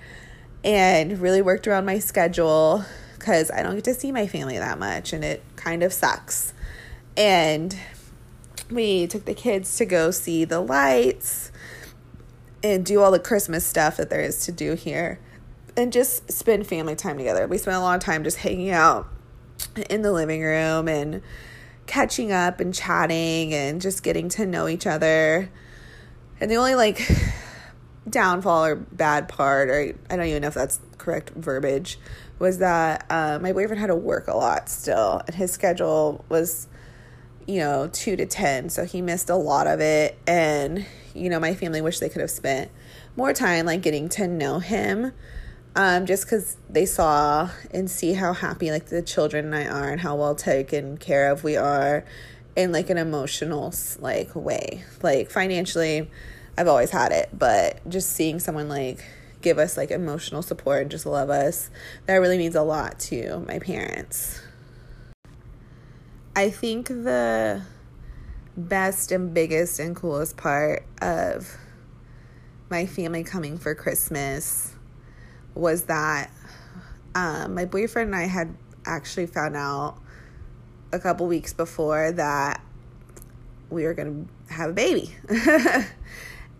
and 0.62 1.18
really 1.18 1.40
worked 1.40 1.66
around 1.66 1.86
my 1.86 1.98
schedule 2.00 2.84
because 3.18 3.50
I 3.50 3.62
don't 3.62 3.76
get 3.76 3.84
to 3.84 3.94
see 3.94 4.12
my 4.12 4.26
family 4.26 4.58
that 4.58 4.78
much 4.78 5.14
and 5.14 5.24
it 5.24 5.42
kind 5.56 5.82
of 5.82 5.94
sucks. 5.94 6.52
And 7.16 7.74
we 8.70 9.06
took 9.06 9.24
the 9.24 9.34
kids 9.34 9.74
to 9.78 9.86
go 9.86 10.10
see 10.10 10.44
the 10.44 10.60
lights 10.60 11.50
and 12.62 12.84
do 12.84 13.00
all 13.00 13.10
the 13.10 13.18
Christmas 13.18 13.64
stuff 13.64 13.96
that 13.96 14.10
there 14.10 14.20
is 14.20 14.44
to 14.44 14.52
do 14.52 14.74
here 14.74 15.18
and 15.78 15.94
just 15.94 16.30
spend 16.30 16.66
family 16.66 16.94
time 16.94 17.16
together. 17.16 17.46
We 17.46 17.56
spent 17.56 17.78
a 17.78 17.80
lot 17.80 17.96
of 17.96 18.02
time 18.04 18.22
just 18.22 18.38
hanging 18.38 18.70
out 18.70 19.08
in 19.88 20.02
the 20.02 20.12
living 20.12 20.42
room 20.42 20.88
and 20.88 21.22
catching 21.86 22.30
up 22.30 22.60
and 22.60 22.72
chatting 22.72 23.52
and 23.52 23.80
just 23.80 24.02
getting 24.02 24.28
to 24.30 24.46
know 24.46 24.68
each 24.68 24.86
other. 24.86 25.50
And 26.40 26.50
the 26.50 26.56
only 26.56 26.74
like 26.74 27.00
downfall 28.08 28.64
or 28.64 28.76
bad 28.76 29.28
part, 29.28 29.68
or 29.68 29.94
I 30.08 30.16
don't 30.16 30.26
even 30.26 30.42
know 30.42 30.48
if 30.48 30.54
that's 30.54 30.80
correct 30.98 31.30
verbiage, 31.30 31.98
was 32.38 32.58
that 32.58 33.06
uh, 33.10 33.38
my 33.40 33.52
boyfriend 33.52 33.80
had 33.80 33.88
to 33.88 33.94
work 33.94 34.28
a 34.28 34.36
lot 34.36 34.68
still, 34.68 35.20
and 35.26 35.34
his 35.34 35.52
schedule 35.52 36.24
was, 36.28 36.68
you 37.46 37.58
know, 37.58 37.88
two 37.92 38.16
to 38.16 38.26
10. 38.26 38.70
So 38.70 38.84
he 38.84 39.02
missed 39.02 39.28
a 39.28 39.36
lot 39.36 39.66
of 39.66 39.80
it. 39.80 40.18
And, 40.26 40.86
you 41.14 41.28
know, 41.28 41.38
my 41.38 41.54
family 41.54 41.82
wished 41.82 42.00
they 42.00 42.08
could 42.08 42.22
have 42.22 42.30
spent 42.30 42.70
more 43.16 43.32
time 43.32 43.66
like 43.66 43.82
getting 43.82 44.08
to 44.10 44.26
know 44.26 44.58
him. 44.58 45.12
Um, 45.76 46.04
just 46.04 46.24
because 46.24 46.56
they 46.68 46.84
saw 46.84 47.48
and 47.70 47.88
see 47.90 48.14
how 48.14 48.32
happy 48.32 48.70
like 48.70 48.86
the 48.86 49.02
children 49.02 49.46
and 49.46 49.54
I 49.54 49.66
are 49.66 49.90
and 49.90 50.00
how 50.00 50.16
well 50.16 50.34
taken 50.34 50.96
care 50.96 51.30
of 51.30 51.44
we 51.44 51.56
are 51.56 52.04
in 52.56 52.72
like 52.72 52.90
an 52.90 52.98
emotional 52.98 53.72
like 54.00 54.34
way 54.34 54.82
like 55.00 55.30
financially 55.30 56.10
I've 56.60 56.68
always 56.68 56.90
had 56.90 57.12
it, 57.12 57.30
but 57.32 57.80
just 57.88 58.10
seeing 58.10 58.38
someone 58.38 58.68
like 58.68 59.02
give 59.40 59.58
us 59.58 59.78
like 59.78 59.90
emotional 59.90 60.42
support 60.42 60.82
and 60.82 60.90
just 60.90 61.06
love 61.06 61.30
us, 61.30 61.70
that 62.04 62.16
really 62.16 62.36
means 62.36 62.54
a 62.54 62.60
lot 62.60 62.98
to 63.00 63.42
my 63.48 63.58
parents. 63.58 64.42
I 66.36 66.50
think 66.50 66.88
the 66.88 67.62
best 68.58 69.10
and 69.10 69.32
biggest 69.32 69.80
and 69.80 69.96
coolest 69.96 70.36
part 70.36 70.84
of 71.00 71.56
my 72.68 72.84
family 72.84 73.24
coming 73.24 73.56
for 73.56 73.74
Christmas 73.74 74.69
was 75.54 75.84
that 75.84 76.30
um, 77.14 77.54
my 77.54 77.64
boyfriend 77.64 78.08
and 78.08 78.16
I 78.16 78.26
had 78.26 78.54
actually 78.84 79.26
found 79.26 79.56
out 79.56 79.96
a 80.92 80.98
couple 80.98 81.26
weeks 81.26 81.52
before 81.52 82.12
that 82.12 82.62
we 83.68 83.84
were 83.84 83.94
going 83.94 84.28
to 84.48 84.54
have 84.54 84.70
a 84.70 84.72
baby. 84.72 85.14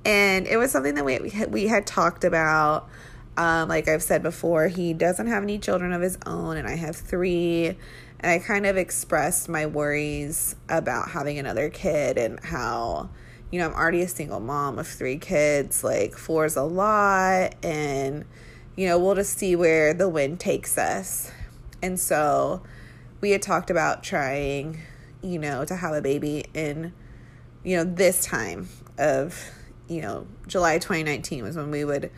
and 0.05 0.47
it 0.47 0.57
was 0.57 0.71
something 0.71 0.95
that 0.95 1.05
we 1.05 1.19
we 1.49 1.67
had 1.67 1.87
talked 1.87 2.25
about. 2.25 2.89
Um, 3.37 3.69
like 3.69 3.89
I've 3.89 4.03
said 4.03 4.23
before, 4.23 4.69
he 4.69 4.93
doesn't 4.93 5.27
have 5.27 5.43
any 5.43 5.59
children 5.59 5.93
of 5.93 6.03
his 6.03 6.19
own, 6.27 6.57
and 6.57 6.69
I 6.69 6.77
have 6.77 6.97
three. 6.97 7.77
And 8.23 8.33
I 8.33 8.39
kind 8.39 8.67
of 8.67 8.77
expressed 8.77 9.49
my 9.49 9.67
worries 9.67 10.55
about 10.69 11.11
having 11.11 11.39
another 11.39 11.71
kid 11.71 12.19
and 12.19 12.39
how, 12.41 13.09
you 13.51 13.59
know, 13.59 13.69
I'm 13.69 13.73
already 13.73 14.03
a 14.03 14.09
single 14.09 14.41
mom 14.41 14.79
of 14.79 14.87
three 14.87 15.17
kids. 15.17 15.83
Like, 15.83 16.17
four 16.17 16.45
is 16.45 16.57
a 16.57 16.63
lot. 16.63 17.55
And, 17.65 18.27
you 18.81 18.89
know, 18.89 18.99
we'll 18.99 19.15
just 19.15 19.37
see 19.39 19.55
where 19.55 19.93
the 19.93 20.09
wind 20.09 20.41
takes 20.41 20.79
us. 20.79 21.31
And 21.83 22.01
so 22.01 22.63
we 23.21 23.33
had 23.33 23.43
talked 23.43 23.69
about 23.69 24.03
trying, 24.03 24.81
you 25.23 25.39
know, 25.39 25.67
to 25.67 25.77
have 25.77 25.93
a 25.93 26.01
baby 26.01 26.47
in, 26.55 26.95
you 27.63 27.77
know, 27.77 27.85
this 27.85 28.25
time 28.25 28.71
of 28.97 29.53
you 29.91 30.01
know, 30.01 30.27
July 30.47 30.79
2019 30.79 31.43
was 31.43 31.57
when 31.57 31.71
we 31.71 31.85
would 31.85 32.11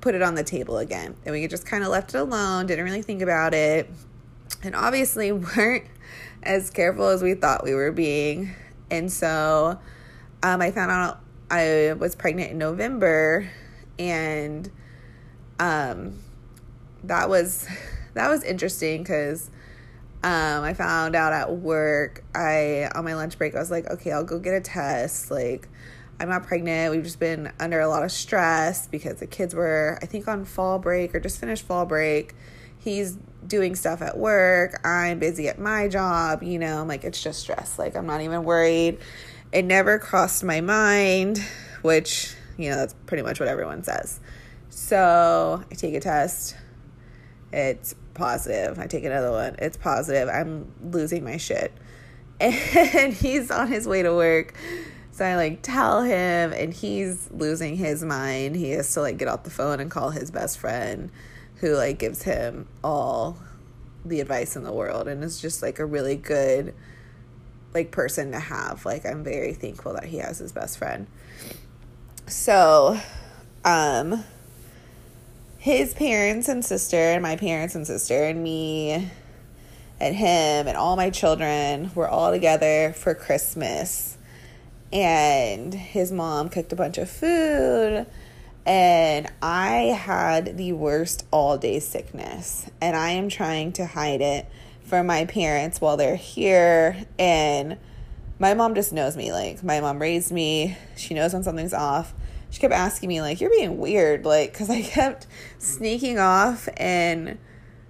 put 0.00 0.14
it 0.14 0.20
on 0.20 0.34
the 0.34 0.42
table 0.42 0.76
again. 0.76 1.16
And 1.24 1.32
we 1.32 1.46
just 1.46 1.64
kind 1.64 1.84
of 1.84 1.88
left 1.88 2.14
it 2.14 2.18
alone, 2.18 2.66
didn't 2.66 2.84
really 2.84 3.00
think 3.00 3.22
about 3.22 3.54
it. 3.54 3.88
And 4.62 4.74
obviously 4.74 5.30
weren't 5.56 5.84
as 6.42 6.68
careful 6.68 7.08
as 7.08 7.22
we 7.22 7.34
thought 7.34 7.64
we 7.64 7.74
were 7.74 7.92
being. 7.92 8.54
And 8.90 9.10
so 9.10 9.78
um, 10.42 10.60
I 10.60 10.72
found 10.72 10.90
out 10.90 11.20
I 11.48 11.94
was 11.96 12.16
pregnant 12.16 12.50
in 12.50 12.58
November 12.58 13.48
and 13.98 14.68
um, 15.60 16.18
that 17.04 17.28
was 17.28 17.68
that 18.14 18.28
was 18.28 18.42
interesting 18.42 19.04
because 19.04 19.48
um, 20.24 20.64
I 20.64 20.74
found 20.74 21.14
out 21.14 21.32
at 21.32 21.52
work 21.52 22.24
I 22.34 22.90
on 22.94 23.04
my 23.04 23.14
lunch 23.14 23.38
break 23.38 23.54
I 23.54 23.60
was 23.60 23.70
like 23.70 23.86
okay 23.86 24.12
I'll 24.12 24.24
go 24.24 24.38
get 24.38 24.54
a 24.54 24.60
test 24.60 25.30
like 25.30 25.68
I'm 26.20 26.28
not 26.28 26.46
pregnant. 26.46 26.92
We've 26.92 27.02
just 27.02 27.18
been 27.18 27.50
under 27.58 27.80
a 27.80 27.88
lot 27.88 28.04
of 28.04 28.12
stress 28.12 28.86
because 28.86 29.20
the 29.20 29.26
kids 29.26 29.54
were, 29.54 29.98
I 30.02 30.06
think, 30.06 30.28
on 30.28 30.44
fall 30.44 30.78
break 30.78 31.14
or 31.14 31.20
just 31.20 31.40
finished 31.40 31.64
fall 31.64 31.86
break. 31.86 32.34
He's 32.78 33.16
doing 33.46 33.74
stuff 33.74 34.02
at 34.02 34.18
work. 34.18 34.86
I'm 34.86 35.18
busy 35.18 35.48
at 35.48 35.58
my 35.58 35.88
job. 35.88 36.42
You 36.42 36.58
know, 36.58 36.82
I'm 36.82 36.88
like, 36.88 37.04
it's 37.04 37.22
just 37.22 37.40
stress. 37.40 37.78
Like, 37.78 37.96
I'm 37.96 38.06
not 38.06 38.20
even 38.20 38.44
worried. 38.44 38.98
It 39.50 39.64
never 39.64 39.98
crossed 39.98 40.44
my 40.44 40.60
mind, 40.60 41.42
which, 41.80 42.34
you 42.58 42.68
know, 42.68 42.76
that's 42.76 42.94
pretty 43.06 43.22
much 43.22 43.40
what 43.40 43.48
everyone 43.48 43.82
says. 43.82 44.20
So 44.70 45.62
I 45.70 45.74
take 45.74 45.94
a 45.94 46.00
test. 46.00 46.56
It's 47.52 47.94
positive. 48.14 48.78
I 48.78 48.86
take 48.86 49.04
another 49.04 49.30
one. 49.30 49.56
It's 49.58 49.76
positive. 49.76 50.28
I'm 50.28 50.72
losing 50.82 51.24
my 51.24 51.36
shit. 51.36 51.72
And 52.40 53.12
he's 53.12 53.50
on 53.50 53.68
his 53.68 53.86
way 53.86 54.02
to 54.02 54.14
work 54.14 54.54
so 55.20 55.26
I 55.26 55.36
like 55.36 55.60
tell 55.60 56.02
him, 56.02 56.54
and 56.54 56.72
he's 56.72 57.30
losing 57.30 57.76
his 57.76 58.02
mind. 58.02 58.56
He 58.56 58.70
has 58.70 58.94
to 58.94 59.02
like 59.02 59.18
get 59.18 59.28
off 59.28 59.42
the 59.42 59.50
phone 59.50 59.78
and 59.78 59.90
call 59.90 60.08
his 60.08 60.30
best 60.30 60.58
friend, 60.58 61.10
who 61.56 61.76
like 61.76 61.98
gives 61.98 62.22
him 62.22 62.66
all 62.82 63.36
the 64.02 64.20
advice 64.20 64.56
in 64.56 64.62
the 64.62 64.72
world, 64.72 65.08
and 65.08 65.22
is 65.22 65.38
just 65.38 65.60
like 65.60 65.78
a 65.78 65.84
really 65.84 66.16
good 66.16 66.74
like 67.74 67.90
person 67.90 68.32
to 68.32 68.38
have. 68.38 68.86
Like 68.86 69.04
I'm 69.04 69.22
very 69.22 69.52
thankful 69.52 69.92
that 69.92 70.04
he 70.04 70.16
has 70.16 70.38
his 70.38 70.52
best 70.52 70.78
friend. 70.78 71.06
So, 72.26 72.98
um, 73.62 74.24
his 75.60 75.94
parents 75.94 76.48
and 76.48 76.64
sister, 76.64 76.96
and 76.96 77.22
my 77.22 77.36
parents 77.36 77.74
and 77.74 77.86
sister, 77.86 78.24
and 78.24 78.42
me, 78.42 79.10
and 80.00 80.16
him, 80.16 80.66
and 80.66 80.76
all 80.76 80.96
my 80.96 81.10
children 81.10 81.92
were 81.94 82.08
all 82.08 82.32
together 82.32 82.92
for 82.96 83.14
Christmas. 83.14 84.16
And 84.92 85.72
his 85.72 86.10
mom 86.10 86.48
cooked 86.48 86.72
a 86.72 86.76
bunch 86.76 86.98
of 86.98 87.08
food 87.08 88.06
and 88.66 89.28
I 89.40 89.96
had 89.98 90.56
the 90.56 90.72
worst 90.72 91.24
all 91.30 91.56
day 91.58 91.80
sickness. 91.80 92.68
And 92.80 92.96
I 92.96 93.10
am 93.10 93.28
trying 93.28 93.72
to 93.72 93.86
hide 93.86 94.20
it 94.20 94.46
from 94.84 95.06
my 95.06 95.24
parents 95.24 95.80
while 95.80 95.96
they're 95.96 96.16
here. 96.16 96.96
And 97.18 97.78
my 98.38 98.54
mom 98.54 98.74
just 98.74 98.92
knows 98.92 99.16
me. 99.16 99.32
Like 99.32 99.62
my 99.62 99.80
mom 99.80 100.00
raised 100.00 100.32
me. 100.32 100.76
She 100.96 101.14
knows 101.14 101.32
when 101.32 101.42
something's 101.42 101.74
off 101.74 102.14
she 102.50 102.60
kept 102.60 102.74
asking 102.74 103.08
me 103.08 103.20
like 103.20 103.40
you're 103.40 103.50
being 103.50 103.78
weird 103.78 104.24
like 104.24 104.52
cuz 104.52 104.68
I 104.68 104.82
kept 104.82 105.26
sneaking 105.58 106.18
off 106.18 106.68
and 106.76 107.38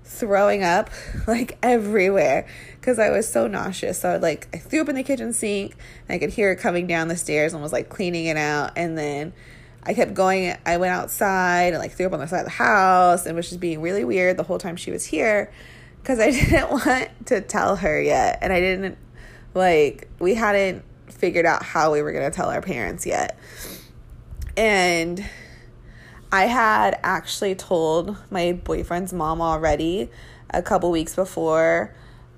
throwing 0.05 0.62
up 0.62 0.90
like 1.27 1.57
everywhere 1.62 2.46
because 2.81 2.99
I 2.99 3.11
was 3.11 3.29
so 3.29 3.46
nauseous. 3.46 4.01
So 4.01 4.11
I 4.11 4.16
like 4.16 4.49
I 4.55 4.59
threw 4.59 4.81
up 4.81 4.88
in 4.88 4.96
the 4.96 5.03
kitchen 5.03 5.33
sink 5.33 5.77
and 6.09 6.16
I 6.16 6.18
could 6.18 6.31
hear 6.31 6.51
it 6.53 6.57
coming 6.57 6.87
down 6.87 7.09
the 7.09 7.16
stairs 7.16 7.53
and 7.53 7.62
was 7.62 7.73
like 7.73 7.88
cleaning 7.88 8.27
it 8.27 8.37
out. 8.37 8.73
And 8.77 8.96
then 8.99 9.33
I 9.83 9.94
kept 9.94 10.14
going. 10.14 10.55
I 10.66 10.77
went 10.77 10.92
outside 10.92 11.73
and 11.73 11.79
like 11.79 11.92
threw 11.92 12.07
up 12.07 12.12
on 12.12 12.20
the 12.20 12.27
side 12.27 12.40
of 12.40 12.44
the 12.46 12.51
house 12.51 13.27
and 13.27 13.37
was 13.37 13.49
just 13.49 13.61
being 13.61 13.81
really 13.81 14.05
weird 14.05 14.37
the 14.37 14.42
whole 14.42 14.59
time 14.59 14.77
she 14.77 14.90
was 14.90 15.07
here. 15.07 15.51
because 16.03 16.18
I 16.18 16.31
didn't 16.31 16.70
want 16.70 17.09
to 17.27 17.40
tell 17.40 17.77
her 17.77 18.01
yet. 18.01 18.38
And 18.42 18.53
I 18.53 18.61
didn't, 18.61 18.99
like, 19.55 20.09
we 20.18 20.35
hadn't 20.35 20.85
figured 21.09 21.46
out 21.46 21.62
how 21.62 21.92
we 21.92 22.03
were 22.03 22.12
going 22.12 22.29
to 22.29 22.35
tell 22.35 22.49
our 22.49 22.62
parents 22.62 23.07
yet. 23.07 23.38
And 24.61 25.25
I 26.31 26.44
had 26.44 27.01
actually 27.03 27.55
told 27.55 28.18
my 28.31 28.53
boyfriend's 28.53 29.11
mom 29.11 29.40
already 29.40 30.11
a 30.51 30.61
couple 30.61 30.90
weeks 30.90 31.16
before 31.16 31.94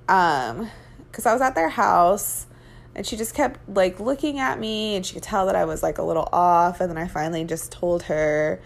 um 0.09 0.71
cuz 1.11 1.27
I 1.27 1.33
was 1.33 1.43
at 1.43 1.57
their 1.57 1.71
house 1.71 2.47
and 2.95 3.05
she 3.05 3.17
just 3.17 3.35
kept 3.35 3.59
like 3.69 3.99
looking 3.99 4.39
at 4.39 4.61
me 4.61 4.95
and 4.95 5.05
she 5.05 5.15
could 5.15 5.25
tell 5.25 5.47
that 5.47 5.57
I 5.57 5.65
was 5.65 5.83
like 5.83 5.99
a 5.99 6.05
little 6.05 6.29
off 6.33 6.81
and 6.81 6.89
then 6.89 6.97
I 6.97 7.09
finally 7.09 7.43
just 7.43 7.73
told 7.73 8.05
her 8.05 8.61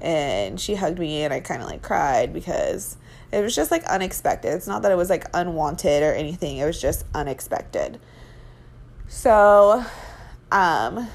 and 0.00 0.58
she 0.58 0.76
hugged 0.76 0.98
me 0.98 1.22
and 1.22 1.34
I 1.34 1.40
kind 1.40 1.60
of 1.60 1.68
like 1.68 1.82
cried 1.82 2.32
because 2.32 2.96
it 3.30 3.42
was 3.42 3.54
just 3.54 3.70
like 3.70 3.84
unexpected. 3.84 4.54
It's 4.54 4.66
not 4.66 4.80
that 4.82 4.90
it 4.90 4.96
was 4.96 5.10
like 5.10 5.26
unwanted 5.34 6.02
or 6.02 6.14
anything. 6.14 6.56
It 6.56 6.64
was 6.64 6.80
just 6.80 7.04
unexpected. 7.14 8.00
So 9.06 9.84
um 10.50 11.08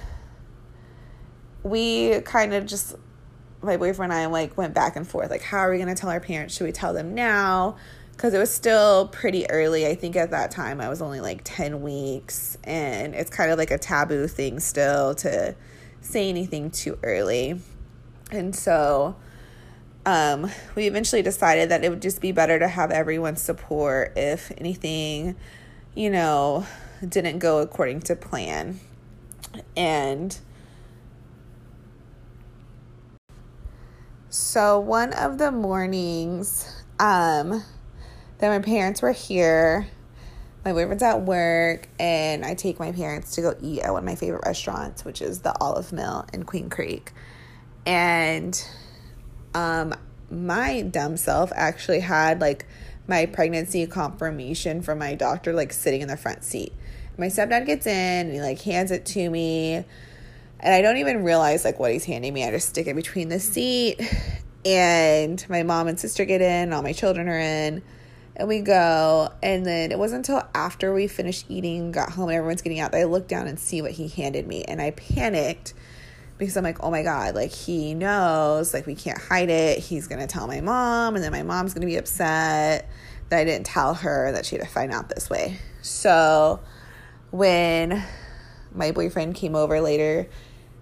we 1.67 2.21
kind 2.21 2.53
of 2.53 2.65
just 2.65 2.95
my 3.62 3.77
boyfriend 3.77 4.13
and 4.13 4.21
I 4.21 4.25
like 4.27 4.58
went 4.58 4.73
back 4.73 4.95
and 4.95 5.08
forth 5.08 5.30
like 5.30 5.41
how 5.41 5.60
are 5.60 5.71
we 5.71 5.77
going 5.77 5.93
to 5.93 5.95
tell 5.95 6.10
our 6.10 6.19
parents? 6.19 6.56
Should 6.56 6.65
we 6.65 6.71
tell 6.71 6.93
them 6.93 7.13
now? 7.15 7.77
Cuz 8.17 8.34
it 8.34 8.39
was 8.39 8.51
still 8.51 9.08
pretty 9.08 9.49
early. 9.49 9.86
I 9.86 9.95
think 9.95 10.15
at 10.15 10.32
that 10.32 10.51
time 10.51 10.82
I 10.82 10.89
was 10.89 11.01
only 11.01 11.19
like 11.19 11.41
10 11.43 11.82
weeks 11.82 12.58
and 12.63 13.13
it's 13.13 13.30
kind 13.30 13.51
of 13.51 13.58
like 13.58 13.71
a 13.71 13.77
taboo 13.77 14.27
thing 14.27 14.60
still 14.60 15.13
to 15.15 15.56
say 16.01 16.30
anything 16.30 16.71
too 16.71 16.97
early. 17.03 17.60
And 18.32 18.56
so 18.56 19.15
um, 20.06 20.49
we 20.75 20.88
eventually 20.88 21.21
decided 21.21 21.69
that 21.69 21.84
it 21.84 21.89
would 21.89 22.01
just 22.01 22.21
be 22.21 22.32
better 22.32 22.58
to 22.58 22.67
have 22.67 22.91
everyone's 22.91 23.41
support 23.41 24.13
if 24.15 24.51
anything, 24.58 25.36
you 25.95 26.10
know, 26.10 26.65
didn't 27.08 27.39
go 27.39 27.60
according 27.60 27.99
to 28.01 28.15
plan. 28.15 28.80
And 29.75 30.38
So 34.39 34.80
one 34.80 35.13
of 35.13 35.39
the 35.39 35.52
mornings 35.52 36.71
um, 37.00 37.63
that 38.38 38.50
my 38.50 38.60
parents 38.60 39.02
were 39.02 39.12
here, 39.12 39.88
my 40.63 40.73
boyfriend's 40.73 41.02
at 41.02 41.23
work, 41.23 41.89
and 42.00 42.45
I 42.45 42.54
take 42.54 42.80
my 42.80 42.91
parents 42.91 43.34
to 43.34 43.41
go 43.41 43.56
eat 43.60 43.82
at 43.82 43.91
one 43.91 44.04
of 44.04 44.06
my 44.06 44.13
favorite 44.13 44.43
restaurants, 44.45 45.04
which 45.04 45.23
is 45.23 45.39
the 45.39 45.60
Olive 45.60 45.91
Mill 45.91 46.28
in 46.34 46.43
Queen 46.43 46.69
Creek. 46.69 47.13
And 47.88 48.63
um, 49.56 49.95
my 50.30 50.84
dumb 50.84 51.17
self 51.17 51.52
actually 51.56 52.02
had 52.02 52.39
like 52.39 52.67
my 53.08 53.26
pregnancy 53.26 53.88
confirmation 53.88 54.84
from 54.84 55.00
my 55.00 55.15
doctor 55.15 55.52
like 55.52 55.73
sitting 55.73 56.02
in 56.02 56.08
the 56.08 56.17
front 56.17 56.43
seat. 56.43 56.73
My 57.17 57.26
stepdad 57.26 57.65
gets 57.65 57.88
in 57.88 58.28
and 58.28 58.34
he 58.34 58.39
like 58.39 58.62
hands 58.62 58.91
it 58.91 59.04
to 59.08 59.32
me 59.32 59.84
and 60.60 60.74
I 60.74 60.82
don't 60.82 60.98
even 60.98 61.24
realize 61.24 61.65
like 61.65 61.80
what 61.80 61.91
he's 61.91 62.06
handing 62.06 62.34
me. 62.34 62.46
I 62.46 62.52
just 62.52 62.70
stick 62.70 62.88
it 62.88 62.96
between 62.96 63.30
the 63.30 63.39
seat, 63.39 64.00
and 64.65 65.43
my 65.50 65.63
mom 65.63 65.88
and 65.88 66.00
sister 66.00 66.26
get 66.26 66.41
in, 66.41 66.74
all 66.74 66.82
my 66.82 66.93
children 66.93 67.30
are 67.30 67.39
in, 67.39 67.84
and 68.36 68.48
we 68.48 68.62
go. 68.62 69.32
And 69.41 69.65
then 69.65 69.91
it 69.91 70.00
wasn't 70.00 70.28
until 70.28 70.48
after 70.54 70.93
we 70.93 71.08
finished 71.08 71.46
eating, 71.50 71.91
got 71.91 72.12
home, 72.12 72.30
and 72.30 72.38
everyone's 72.38 72.62
getting 72.62 72.80
out 72.80 72.91
that 72.91 73.02
I 73.02 73.04
look 73.06 73.28
down 73.28 73.48
and 73.48 73.60
see 73.60 73.82
what 73.82 73.91
he 73.91 74.08
handed 74.08 74.48
me, 74.48 74.63
and 74.63 74.82
I 74.82 74.91
panicked 74.91 75.74
because 76.38 76.56
I'm 76.56 76.63
like, 76.63 76.84
oh 76.84 76.91
my 76.91 77.02
god, 77.04 77.36
like 77.36 77.52
he 77.52 77.93
knows, 77.93 78.74
like 78.74 78.86
we 78.86 78.96
can't 78.96 79.17
hide 79.17 79.50
it. 79.50 79.80
He's 79.80 80.08
gonna 80.08 80.28
tell 80.28 80.48
my 80.48 80.62
mom, 80.62 81.15
and 81.15 81.24
then 81.24 81.32
my 81.32 81.43
mom's 81.43 81.74
gonna 81.74 81.86
be 81.86 81.98
upset 81.98 82.89
that 83.30 83.39
I 83.39 83.43
didn't 83.43 83.65
tell 83.65 83.93
her 83.93 84.32
that 84.32 84.46
she 84.46 84.56
had 84.56 84.65
to 84.65 84.72
find 84.72 84.91
out 84.91 85.10
this 85.10 85.30
way. 85.30 85.60
So 85.82 86.62
when 87.32 88.04
my 88.72 88.91
boyfriend 88.91 89.36
came 89.36 89.56
over 89.56 89.82
later 89.82 90.28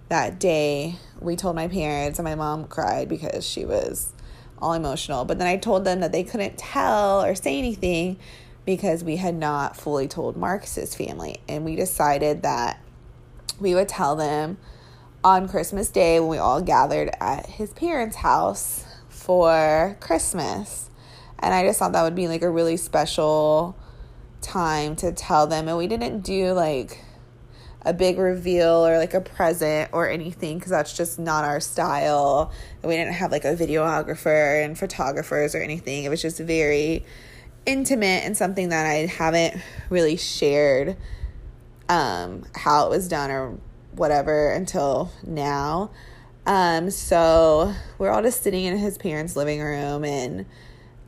that 0.10 0.40
day, 0.40 0.96
we 1.20 1.36
told 1.36 1.56
my 1.56 1.68
parents, 1.68 2.20
and 2.20 2.24
my 2.24 2.36
mom 2.36 2.66
cried 2.66 3.10
because 3.10 3.46
she 3.46 3.66
was 3.66 4.14
all 4.60 4.74
emotional. 4.74 5.26
But 5.26 5.40
then 5.40 5.48
I 5.48 5.58
told 5.58 5.86
them 5.86 6.00
that 6.02 6.12
they 6.12 6.24
couldn't 6.24 6.58
tell 6.58 7.24
or 7.24 7.36
say 7.36 7.58
anything 7.58 8.18
because 8.66 9.04
we 9.04 9.18
had 9.18 9.36
not 9.36 9.78
fully 9.78 10.08
told 10.08 10.36
Marcus's 10.38 10.96
family. 10.96 11.40
And 11.48 11.66
we 11.66 11.76
decided 11.76 12.42
that 12.44 12.80
we 13.60 13.76
would 13.76 13.88
tell 13.88 14.16
them 14.16 14.58
on 15.24 15.48
Christmas 15.48 15.90
Day 15.90 16.20
when 16.20 16.30
we 16.30 16.38
all 16.38 16.62
gathered 16.62 17.10
at 17.20 17.46
his 17.46 17.74
parents' 17.74 18.18
house 18.18 18.86
for 19.10 19.98
Christmas. 20.00 20.90
And 21.40 21.54
I 21.54 21.64
just 21.66 21.80
thought 21.80 21.94
that 21.94 22.04
would 22.04 22.16
be 22.16 22.28
like 22.28 22.42
a 22.42 22.50
really 22.50 22.78
special 22.78 23.76
time 24.42 24.96
to 24.98 25.12
tell 25.12 25.48
them. 25.48 25.68
And 25.68 25.78
we 25.78 25.88
didn't 25.88 26.22
do 26.22 26.54
like 26.54 27.05
a 27.86 27.94
big 27.94 28.18
reveal 28.18 28.86
or 28.86 28.98
like 28.98 29.14
a 29.14 29.22
present 29.22 29.92
or 29.94 30.10
anything 30.10 30.58
because 30.58 30.72
that's 30.72 30.98
just 30.98 31.20
not 31.20 31.46
our 31.46 31.60
style. 31.60 32.52
We 32.84 32.96
didn't 32.96 33.14
have 33.14 33.32
like 33.32 33.46
a 33.46 33.56
videographer 33.56 34.66
and 34.66 34.78
photographers 34.78 35.54
or 35.54 35.60
anything. 35.60 36.04
It 36.04 36.10
was 36.10 36.22
just 36.22 36.40
very 36.40 37.06
intimate 37.66 38.24
and 38.26 38.36
something 38.36 38.70
that 38.70 38.86
I 38.86 39.06
haven't 39.06 39.62
really 39.90 40.18
shared 40.18 40.98
um, 41.88 42.46
how 42.56 42.88
it 42.88 42.90
was 42.90 43.08
done 43.08 43.30
or 43.30 43.58
whatever 43.92 44.52
until 44.52 45.12
now. 45.24 45.92
Um, 46.48 46.90
so 46.90 47.74
we're 47.98 48.10
all 48.10 48.24
just 48.24 48.42
sitting 48.42 48.66
in 48.66 48.78
his 48.78 48.98
parents' 48.98 49.36
living 49.36 49.62
room 49.62 50.04
and 50.04 50.46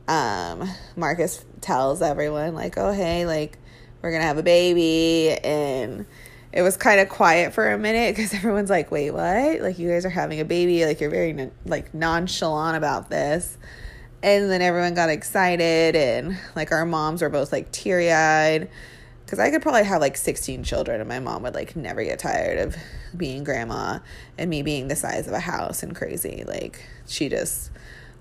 um, 0.08 0.68
Marcus 0.96 1.44
tells 1.60 2.00
everyone 2.00 2.54
like, 2.54 2.78
"Oh, 2.78 2.92
hey, 2.92 3.26
like 3.26 3.58
we're 4.00 4.10
going 4.10 4.22
to 4.22 4.26
have 4.26 4.38
a 4.38 4.42
baby." 4.42 5.32
And 5.44 6.06
it 6.52 6.62
was 6.62 6.76
kind 6.76 7.00
of 7.00 7.08
quiet 7.08 7.52
for 7.52 7.70
a 7.70 7.78
minute 7.78 8.16
because 8.16 8.34
everyone's 8.34 8.70
like, 8.70 8.90
"Wait, 8.90 9.10
what? 9.10 9.60
Like 9.60 9.78
you 9.78 9.88
guys 9.88 10.04
are 10.04 10.10
having 10.10 10.40
a 10.40 10.44
baby? 10.44 10.84
Like 10.84 11.00
you're 11.00 11.10
very 11.10 11.50
like 11.64 11.92
nonchalant 11.94 12.76
about 12.76 13.10
this." 13.10 13.56
And 14.22 14.50
then 14.50 14.62
everyone 14.62 14.94
got 14.94 15.10
excited 15.10 15.94
and 15.94 16.36
like 16.56 16.72
our 16.72 16.84
moms 16.84 17.22
were 17.22 17.28
both 17.28 17.52
like 17.52 17.70
teary-eyed 17.70 18.68
cuz 19.28 19.38
I 19.38 19.50
could 19.50 19.62
probably 19.62 19.84
have 19.84 20.00
like 20.00 20.16
16 20.16 20.64
children 20.64 21.00
and 21.00 21.08
my 21.08 21.20
mom 21.20 21.44
would 21.44 21.54
like 21.54 21.76
never 21.76 22.02
get 22.02 22.18
tired 22.18 22.58
of 22.58 22.76
being 23.16 23.44
grandma 23.44 24.00
and 24.36 24.50
me 24.50 24.62
being 24.62 24.88
the 24.88 24.96
size 24.96 25.28
of 25.28 25.34
a 25.34 25.38
house 25.38 25.84
and 25.84 25.94
crazy. 25.94 26.42
Like 26.44 26.82
she 27.06 27.28
just 27.28 27.70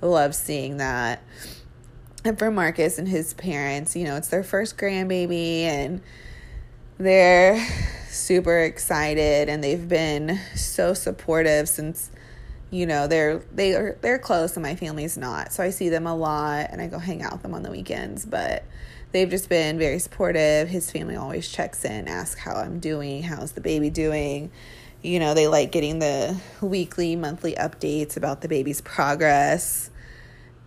loves 0.02 0.38
seeing 0.38 0.78
that. 0.78 1.24
And 2.24 2.38
for 2.38 2.52
Marcus 2.52 3.00
and 3.00 3.08
his 3.08 3.34
parents, 3.34 3.96
you 3.96 4.04
know, 4.04 4.18
it's 4.18 4.28
their 4.28 4.44
first 4.44 4.78
grandbaby 4.78 5.62
and 5.62 6.02
they're 7.00 7.66
super 8.18 8.60
excited 8.60 9.50
and 9.50 9.64
they've 9.64 9.88
been 9.88 10.40
so 10.56 10.94
supportive 10.94 11.70
since 11.70 12.12
you 12.70 12.86
know 12.86 13.08
they're 13.08 13.40
they 13.54 13.74
are 13.74 13.98
they're 14.02 14.20
close 14.20 14.56
and 14.56 14.64
my 14.64 14.76
family's 14.76 15.18
not. 15.18 15.54
So 15.54 15.64
i 15.64 15.70
see 15.70 15.90
them 15.90 16.06
a 16.08 16.16
lot 16.16 16.68
and 16.72 16.82
i 16.82 16.88
go 16.88 17.00
hang 17.00 17.22
out 17.22 17.34
with 17.34 17.42
them 17.44 17.54
on 17.54 17.64
the 17.64 17.72
weekends 17.72 18.26
but 18.26 18.64
they've 19.12 19.30
just 19.30 19.48
been 19.50 19.78
very 19.78 20.00
supportive. 20.00 20.68
His 20.68 20.92
family 20.92 21.16
always 21.16 21.50
checks 21.50 21.86
in 21.86 22.08
asks 22.08 22.40
how 22.40 22.56
i'm 22.56 22.80
doing 22.80 23.24
how's 23.24 23.54
the 23.54 23.62
baby 23.62 23.90
doing. 23.90 24.52
You 25.02 25.20
know 25.20 25.34
they 25.34 25.48
like 25.48 25.72
getting 25.72 26.00
the 26.00 26.40
weekly 26.62 27.16
monthly 27.16 27.54
updates 27.54 28.18
about 28.18 28.42
the 28.42 28.48
baby's 28.48 28.82
progress. 28.82 29.90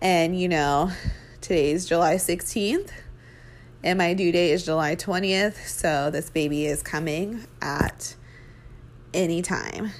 And 0.01 0.39
you 0.39 0.49
know 0.49 0.91
today's 1.41 1.87
july 1.87 2.15
16th 2.15 2.91
and 3.83 3.97
my 3.97 4.13
due 4.13 4.31
date 4.31 4.51
is 4.51 4.65
July 4.65 4.95
20th, 4.95 5.67
so 5.67 6.11
this 6.11 6.29
baby 6.29 6.65
is 6.65 6.83
coming 6.83 7.45
at 7.61 8.15
any 9.13 9.41
time. 9.41 9.91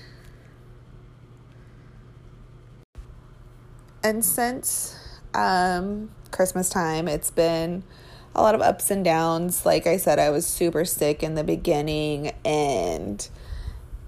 And 4.04 4.24
since 4.26 4.98
um, 5.34 6.12
Christmas 6.32 6.70
time, 6.70 7.08
it's 7.08 7.32
been 7.32 7.84
a 8.36 8.42
lot 8.42 8.56
of 8.56 8.62
ups 8.62 8.92
and 8.92 9.04
downs. 9.04 9.66
Like 9.66 9.88
I 9.88 9.98
said, 9.98 10.20
I 10.20 10.30
was 10.30 10.46
super 10.46 10.86
sick 10.86 11.24
in 11.24 11.36
the 11.36 11.44
beginning 11.44 12.34
and 12.46 13.28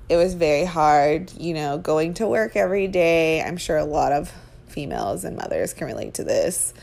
it 0.09 0.17
was 0.17 0.33
very 0.33 0.65
hard, 0.65 1.31
you 1.33 1.53
know, 1.53 1.77
going 1.77 2.13
to 2.15 2.27
work 2.27 2.55
every 2.55 2.87
day. 2.87 3.41
I'm 3.41 3.57
sure 3.57 3.77
a 3.77 3.85
lot 3.85 4.11
of 4.11 4.31
females 4.67 5.23
and 5.23 5.37
mothers 5.37 5.73
can 5.73 5.87
relate 5.87 6.15
to 6.15 6.23
this, 6.23 6.73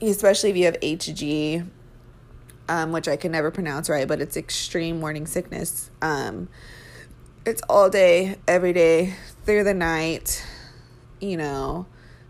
especially 0.00 0.50
if 0.50 0.56
you 0.56 0.64
have 0.64 0.80
HG 0.80 1.66
um, 2.68 2.92
which 2.92 3.08
I 3.08 3.16
can 3.16 3.32
never 3.32 3.50
pronounce 3.50 3.88
right, 3.88 4.06
but 4.06 4.20
it's 4.20 4.36
extreme 4.36 5.00
morning 5.00 5.26
sickness. 5.26 5.90
Um, 6.02 6.48
it's 7.44 7.62
all 7.68 7.88
day, 7.88 8.36
every 8.48 8.72
day, 8.72 9.14
through 9.44 9.64
the 9.64 9.74
night, 9.74 10.44
you 11.20 11.36
know, 11.36 11.86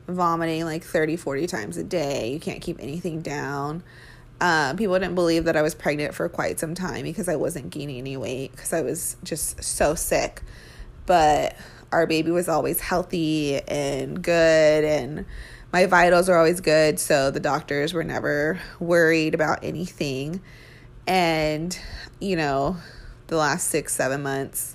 vomiting 0.07 0.65
like 0.65 0.85
30, 0.85 1.17
40 1.17 1.47
times 1.47 1.77
a 1.77 1.85
day. 1.85 2.33
You 2.33 2.41
can't 2.41 2.61
keep 2.61 2.79
anything 2.81 3.23
down. 3.23 3.83
Um, 4.41 4.77
people 4.77 4.99
didn't 4.99 5.15
believe 5.15 5.45
that 5.45 5.57
I 5.57 5.63
was 5.63 5.75
pregnant 5.75 6.15
for 6.15 6.29
quite 6.29 6.61
some 6.61 6.75
time 6.75 7.05
because 7.05 7.29
I 7.29 7.37
wasn't 7.37 7.71
gaining 7.71 7.99
any 7.99 8.17
weight 8.17 8.53
because 8.53 8.73
I 8.73 8.83
was 8.83 9.17
just 9.25 9.65
so 9.65 9.95
sick. 9.95 10.43
But 11.07 11.57
our 11.93 12.07
baby 12.07 12.31
was 12.31 12.49
always 12.49 12.81
healthy 12.81 13.61
and 13.61 14.23
good 14.23 14.85
and 14.85 15.25
my 15.77 15.85
vitals 15.85 16.31
are 16.31 16.39
always 16.39 16.63
good, 16.63 16.99
so 16.99 17.31
the 17.31 17.39
doctors 17.39 17.93
were 17.93 18.03
never 18.03 18.59
worried 18.81 19.35
about 19.35 19.59
anything. 19.63 20.41
And, 21.07 21.79
you 22.19 22.35
know, 22.35 22.79
the 23.27 23.37
last 23.37 23.69
six, 23.69 23.95
seven 23.95 24.23
months, 24.23 24.75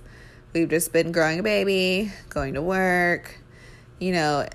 we've 0.54 0.70
just 0.70 0.94
been 0.94 1.12
growing 1.12 1.40
a 1.40 1.44
baby, 1.44 2.14
going 2.30 2.54
to 2.54 2.62
work, 2.62 3.36
you 3.98 4.12
know, 4.12 4.48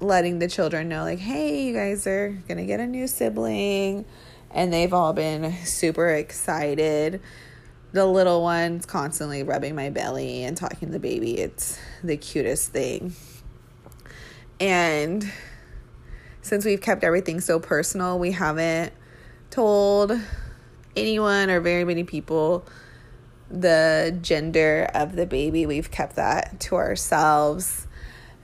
letting 0.00 0.38
the 0.38 0.48
children 0.48 0.88
know, 0.88 1.02
like, 1.02 1.18
hey, 1.18 1.64
you 1.64 1.74
guys 1.74 2.06
are 2.06 2.30
gonna 2.48 2.64
get 2.64 2.80
a 2.80 2.86
new 2.86 3.06
sibling. 3.06 4.06
And 4.50 4.72
they've 4.72 4.94
all 4.94 5.12
been 5.12 5.54
super 5.66 6.08
excited. 6.08 7.20
The 7.92 8.06
little 8.06 8.42
one's 8.42 8.86
constantly 8.86 9.42
rubbing 9.42 9.74
my 9.74 9.90
belly 9.90 10.44
and 10.44 10.56
talking 10.56 10.88
to 10.88 10.92
the 10.92 10.98
baby. 10.98 11.36
It's 11.36 11.78
the 12.02 12.16
cutest 12.16 12.72
thing. 12.72 13.12
And 14.58 15.30
since 16.42 16.64
we've 16.64 16.80
kept 16.80 17.04
everything 17.04 17.40
so 17.40 17.58
personal, 17.60 18.18
we 18.18 18.32
haven't 18.32 18.92
told 19.50 20.12
anyone 20.96 21.50
or 21.50 21.60
very 21.60 21.84
many 21.84 22.04
people 22.04 22.66
the 23.50 24.16
gender 24.22 24.88
of 24.94 25.16
the 25.16 25.26
baby. 25.26 25.66
We've 25.66 25.90
kept 25.90 26.16
that 26.16 26.60
to 26.60 26.76
ourselves 26.76 27.86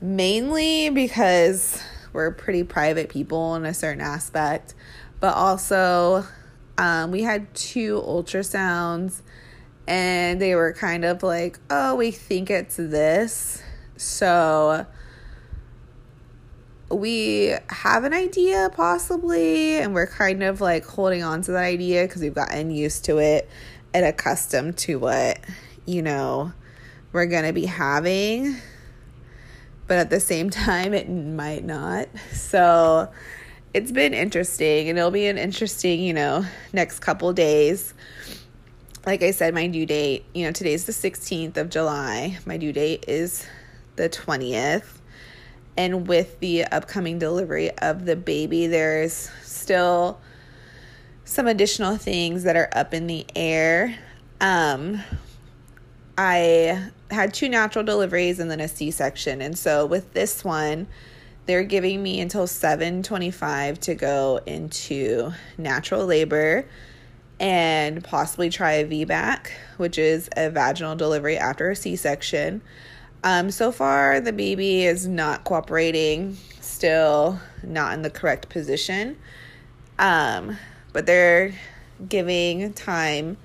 mainly 0.01 0.91
because 0.91 1.83
we're 2.13 2.33
pretty 2.33 2.65
private 2.65 3.09
people 3.09 3.55
in 3.55 3.65
a 3.65 3.75
certain 3.75 4.01
aspect, 4.01 4.75
but 5.21 5.35
also 5.35 6.25
um, 6.79 7.11
we 7.11 7.23
had 7.23 7.55
two 7.55 8.03
ultrasounds 8.03 9.23
and 9.87 10.41
they 10.41 10.55
were 10.55 10.73
kind 10.73 11.05
of 11.05 11.23
like, 11.23 11.59
oh, 11.71 11.95
we 11.95 12.11
think 12.11 12.51
it's 12.51 12.77
this. 12.77 13.63
So 13.97 14.87
we 16.91 17.55
have 17.69 18.05
an 18.05 18.13
idea 18.13 18.71
possibly, 18.75 19.79
and 19.79 19.95
we're 19.95 20.07
kind 20.07 20.43
of 20.43 20.61
like 20.61 20.85
holding 20.85 21.23
on 21.23 21.43
to 21.43 21.53
that 21.53 21.65
idea 21.65 22.05
because 22.05 22.23
we've 22.23 22.35
gotten 22.35 22.71
used 22.71 23.05
to 23.07 23.19
it 23.19 23.49
and 23.93 24.07
accustomed 24.07 24.77
to 24.79 24.97
what, 24.97 25.41
you 25.85 26.03
know, 26.03 26.53
we're 27.13 27.27
going 27.27 27.45
to 27.45 27.53
be 27.53 27.67
having. 27.67 28.57
But 29.87 29.99
at 29.99 30.11
the 30.11 30.21
same 30.21 30.51
time, 30.51 30.95
it 30.95 31.09
might 31.09 31.65
not. 31.65 32.09
So 32.33 33.11
it's 33.75 33.91
been 33.91 34.15
interesting, 34.15 34.89
and 34.89 34.99
it'll 34.99 35.11
be 35.11 35.27
an 35.27 35.39
interesting, 35.39 36.01
you 36.01 36.15
know, 36.15 36.47
next 36.73 37.01
couple 37.01 37.33
days. 37.33 37.95
Like 39.05 39.23
I 39.23 39.33
said, 39.33 39.55
my 39.55 39.67
due 39.67 39.87
date, 39.87 40.25
you 40.35 40.45
know, 40.45 40.53
today's 40.53 40.85
the 40.85 40.93
16th 40.93 41.57
of 41.57 41.71
July. 41.71 42.39
My 42.45 42.57
due 42.57 42.73
date 42.73 43.05
is 43.09 43.47
the 43.97 44.09
20th 44.09 44.97
and 45.77 46.09
with 46.09 46.41
the 46.41 46.65
upcoming 46.65 47.19
delivery 47.19 47.71
of 47.79 48.05
the 48.05 48.17
baby, 48.17 48.67
there's 48.67 49.31
still 49.43 50.21
some 51.25 51.47
additional 51.47 51.97
things 51.97 52.45
that 52.45 52.57
are 52.57 52.69
up 52.73 52.95
in 52.95 53.07
the 53.07 53.27
air. 53.35 53.99
Um, 54.41 55.03
I 56.17 56.91
had 57.11 57.35
two 57.35 57.49
natural 57.49 57.85
deliveries 57.85 58.39
and 58.39 58.51
then 58.51 58.61
a 58.61 58.69
C 58.69 58.91
section. 58.91 59.43
And 59.43 59.59
so 59.59 59.87
with 59.87 60.13
this 60.13 60.45
one, 60.45 60.87
they're 61.47 61.65
giving 61.65 62.03
me 62.03 62.21
until 62.21 62.47
725 62.47 63.81
to 63.81 63.95
go 63.95 64.41
into 64.47 65.33
natural 65.59 66.07
labor 66.07 66.67
and 67.39 68.03
possibly 68.03 68.49
try 68.49 68.73
a 68.73 68.87
VBAC, 68.87 69.49
which 69.77 69.99
is 69.99 70.29
a 70.37 70.51
vaginal 70.51 70.97
delivery 70.97 71.37
after 71.37 71.71
a 71.71 71.77
C 71.77 71.97
section. 71.97 72.63
Um, 73.25 73.51
so 73.51 73.73
far, 73.73 74.21
the 74.21 74.33
baby 74.33 74.85
is 74.85 75.07
not 75.07 75.45
cooperating, 75.45 76.37
still 76.61 77.41
not 77.63 77.95
in 77.95 78.03
the 78.03 78.11
correct 78.11 78.49
position. 78.49 79.17
Um, 79.99 80.57
but 80.93 81.07
they're 81.07 81.55
giving 82.09 82.73
time. 82.73 83.37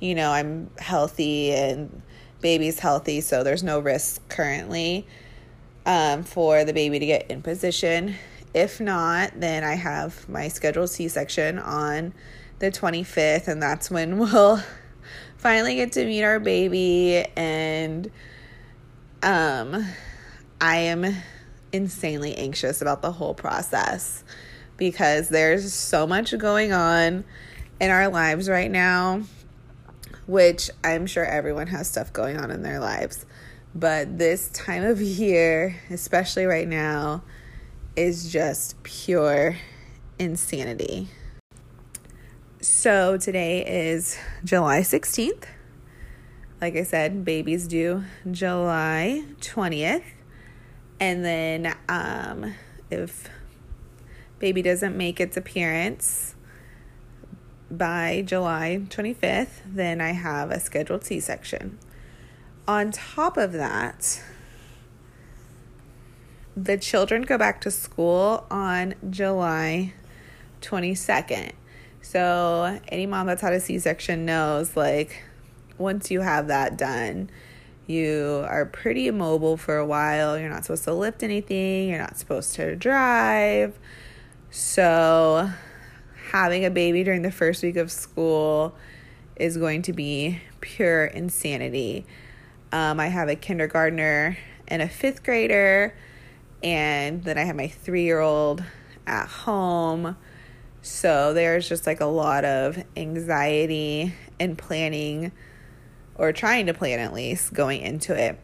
You 0.00 0.14
know, 0.14 0.30
I'm 0.30 0.70
healthy 0.78 1.52
and 1.52 2.02
baby's 2.40 2.78
healthy, 2.78 3.20
so 3.20 3.42
there's 3.42 3.62
no 3.62 3.80
risk 3.80 4.26
currently 4.28 5.06
um, 5.86 6.22
for 6.22 6.64
the 6.64 6.72
baby 6.72 6.98
to 6.98 7.06
get 7.06 7.30
in 7.30 7.42
position. 7.42 8.14
If 8.54 8.80
not, 8.80 9.32
then 9.40 9.64
I 9.64 9.74
have 9.74 10.28
my 10.28 10.48
scheduled 10.48 10.90
C 10.90 11.08
section 11.08 11.58
on 11.58 12.14
the 12.58 12.70
25th, 12.70 13.48
and 13.48 13.62
that's 13.62 13.90
when 13.90 14.18
we'll 14.18 14.62
finally 15.36 15.76
get 15.76 15.92
to 15.92 16.04
meet 16.04 16.22
our 16.22 16.40
baby 16.40 17.24
and 17.36 18.10
um, 19.22 19.84
I 20.60 20.76
am 20.76 21.16
insanely 21.72 22.34
anxious 22.34 22.80
about 22.80 23.02
the 23.02 23.12
whole 23.12 23.34
process 23.34 24.24
because 24.76 25.28
there's 25.28 25.72
so 25.72 26.06
much 26.06 26.36
going 26.38 26.72
on 26.72 27.24
in 27.80 27.90
our 27.90 28.08
lives 28.08 28.48
right 28.48 28.70
now, 28.70 29.22
which 30.26 30.70
I'm 30.84 31.06
sure 31.06 31.24
everyone 31.24 31.66
has 31.68 31.88
stuff 31.88 32.12
going 32.12 32.36
on 32.36 32.50
in 32.50 32.62
their 32.62 32.80
lives. 32.80 33.26
But 33.74 34.18
this 34.18 34.48
time 34.50 34.84
of 34.84 35.00
year, 35.00 35.76
especially 35.90 36.46
right 36.46 36.66
now, 36.66 37.22
is 37.96 38.32
just 38.32 38.82
pure 38.82 39.56
insanity. 40.18 41.08
So 42.60 43.16
today 43.16 43.64
is 43.90 44.18
July 44.44 44.80
16th 44.80 45.44
like 46.60 46.76
I 46.76 46.82
said, 46.82 47.24
baby's 47.24 47.68
due 47.68 48.04
July 48.30 49.24
20th. 49.40 50.04
And 51.00 51.24
then 51.24 51.76
um, 51.88 52.54
if 52.90 53.28
baby 54.38 54.62
doesn't 54.62 54.96
make 54.96 55.20
its 55.20 55.36
appearance 55.36 56.34
by 57.70 58.22
July 58.26 58.82
25th, 58.88 59.60
then 59.66 60.00
I 60.00 60.12
have 60.12 60.50
a 60.50 60.58
scheduled 60.58 61.04
C 61.04 61.20
section. 61.20 61.78
On 62.66 62.90
top 62.90 63.36
of 63.36 63.52
that, 63.52 64.22
the 66.56 66.76
children 66.76 67.22
go 67.22 67.38
back 67.38 67.60
to 67.62 67.70
school 67.70 68.46
on 68.50 68.94
July 69.08 69.94
22nd. 70.60 71.52
So, 72.02 72.80
any 72.88 73.06
mom 73.06 73.26
that's 73.26 73.42
had 73.42 73.52
a 73.52 73.60
C 73.60 73.78
section 73.78 74.24
knows 74.24 74.76
like 74.76 75.22
once 75.78 76.10
you 76.10 76.20
have 76.20 76.48
that 76.48 76.76
done, 76.76 77.30
you 77.88 78.44
are 78.48 78.66
pretty 78.66 79.08
immobile 79.08 79.56
for 79.56 79.78
a 79.78 79.86
while. 79.86 80.38
You're 80.38 80.50
not 80.50 80.64
supposed 80.64 80.84
to 80.84 80.92
lift 80.92 81.22
anything, 81.22 81.88
you're 81.88 81.98
not 81.98 82.18
supposed 82.18 82.54
to 82.56 82.76
drive. 82.76 83.78
So, 84.50 85.50
having 86.30 86.64
a 86.64 86.70
baby 86.70 87.02
during 87.04 87.22
the 87.22 87.30
first 87.30 87.62
week 87.62 87.76
of 87.76 87.90
school 87.90 88.74
is 89.36 89.56
going 89.56 89.82
to 89.82 89.92
be 89.92 90.40
pure 90.60 91.06
insanity. 91.06 92.04
Um, 92.72 93.00
I 93.00 93.08
have 93.08 93.28
a 93.28 93.36
kindergartner 93.36 94.36
and 94.66 94.82
a 94.82 94.88
fifth 94.88 95.22
grader, 95.22 95.94
and 96.62 97.24
then 97.24 97.38
I 97.38 97.44
have 97.44 97.56
my 97.56 97.68
three 97.68 98.04
year 98.04 98.20
old 98.20 98.62
at 99.06 99.28
home. 99.28 100.16
So, 100.82 101.32
there's 101.32 101.68
just 101.68 101.86
like 101.86 102.00
a 102.00 102.06
lot 102.06 102.44
of 102.44 102.82
anxiety 102.96 104.14
and 104.38 104.58
planning 104.58 105.32
or 106.18 106.32
trying 106.32 106.66
to 106.66 106.74
plan 106.74 106.98
at 106.98 107.14
least 107.14 107.54
going 107.54 107.80
into 107.80 108.14
it 108.14 108.38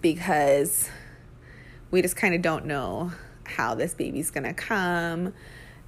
because 0.00 0.90
we 1.90 2.02
just 2.02 2.16
kind 2.16 2.34
of 2.34 2.42
don't 2.42 2.66
know 2.66 3.12
how 3.44 3.74
this 3.74 3.94
baby's 3.94 4.30
gonna 4.30 4.52
come. 4.52 5.32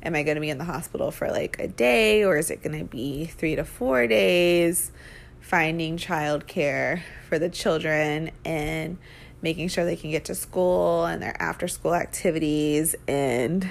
Am 0.03 0.15
I 0.15 0.23
gonna 0.23 0.41
be 0.41 0.49
in 0.49 0.59
the 0.59 0.65
hospital 0.65 1.11
for 1.11 1.29
like 1.29 1.59
a 1.59 1.67
day 1.67 2.25
or 2.25 2.37
is 2.37 2.51
it 2.51 2.63
gonna 2.63 2.85
be 2.85 3.27
three 3.27 3.57
to 3.57 3.65
four 3.65 4.07
days? 4.07 4.93
Finding 5.41 5.97
childcare 5.97 7.03
for 7.29 7.39
the 7.39 7.49
children 7.49 8.31
and 8.45 8.99
making 9.43 9.69
sure 9.69 9.85
they 9.85 9.97
can 9.97 10.11
get 10.11 10.25
to 10.27 10.35
school 10.35 11.05
and 11.05 11.23
their 11.23 11.41
after 11.41 11.69
school 11.69 11.95
activities 11.95 12.95
and 13.07 13.69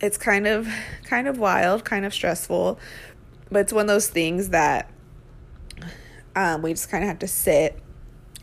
it's 0.00 0.16
kind 0.16 0.46
of 0.46 0.66
kind 1.04 1.28
of 1.28 1.38
wild, 1.38 1.84
kind 1.84 2.04
of 2.04 2.14
stressful, 2.14 2.78
but 3.50 3.60
it's 3.60 3.72
one 3.72 3.82
of 3.82 3.88
those 3.88 4.08
things 4.08 4.48
that 4.48 4.90
um, 6.34 6.62
we 6.62 6.72
just 6.72 6.90
kind 6.90 7.02
of 7.04 7.08
have 7.08 7.18
to 7.20 7.28
sit 7.28 7.78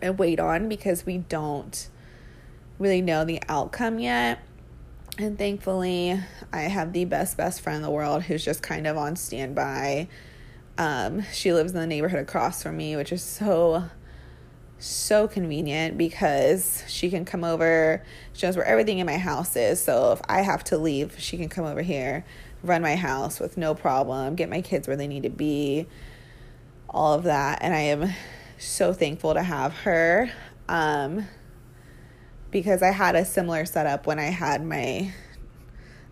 and 0.02 0.18
wait 0.18 0.40
on 0.40 0.70
because 0.70 1.06
we 1.06 1.18
don't 1.18 1.90
really 2.80 3.02
know 3.02 3.26
the 3.26 3.42
outcome 3.50 4.00
yet. 4.00 4.40
And 5.18 5.38
thankfully, 5.38 6.20
I 6.54 6.62
have 6.62 6.94
the 6.94 7.06
best, 7.06 7.38
best 7.38 7.62
friend 7.62 7.78
in 7.78 7.82
the 7.82 7.90
world 7.90 8.24
who's 8.24 8.46
just 8.46 8.62
kind 8.62 8.86
of 8.86 8.98
on 8.98 9.16
standby. 9.16 10.08
Um, 10.78 11.24
she 11.34 11.54
lives 11.54 11.72
in 11.72 11.80
the 11.80 11.88
neighborhood 11.88 12.20
across 12.20 12.62
from 12.62 12.78
me, 12.78 12.96
which 12.96 13.12
is 13.12 13.24
so, 13.24 13.86
so 14.78 15.28
convenient 15.28 15.98
because 15.98 16.84
she 16.88 17.10
can 17.10 17.26
come 17.26 17.44
over. 17.44 18.04
She 18.34 18.46
knows 18.46 18.56
where 18.56 18.66
everything 18.66 19.00
in 19.00 19.08
my 19.08 19.18
house 19.18 19.56
is. 19.56 19.82
So 19.82 20.12
if 20.12 20.22
I 20.30 20.42
have 20.42 20.64
to 20.66 20.78
leave, 20.78 21.20
she 21.20 21.36
can 21.36 21.50
come 21.50 21.66
over 21.66 21.82
here, 21.82 22.24
run 22.62 22.84
my 22.84 22.96
house 22.96 23.40
with 23.40 23.58
no 23.58 23.74
problem, 23.74 24.36
get 24.36 24.50
my 24.50 24.62
kids 24.62 24.88
where 24.88 24.98
they 24.98 25.08
need 25.08 25.24
to 25.24 25.32
be 25.32 25.88
all 26.90 27.14
of 27.14 27.24
that. 27.24 27.60
And 27.62 27.74
I 27.74 27.82
am 27.82 28.14
so 28.58 28.94
thankful 28.94 29.34
to 29.34 29.44
have 29.44 29.74
her. 29.80 30.32
Um, 30.70 31.28
because 32.52 32.82
I 32.82 32.92
had 32.92 33.16
a 33.16 33.26
similar 33.26 33.66
setup 33.66 34.08
when 34.08 34.20
I 34.20 34.26
had 34.26 34.66
my 34.66 35.14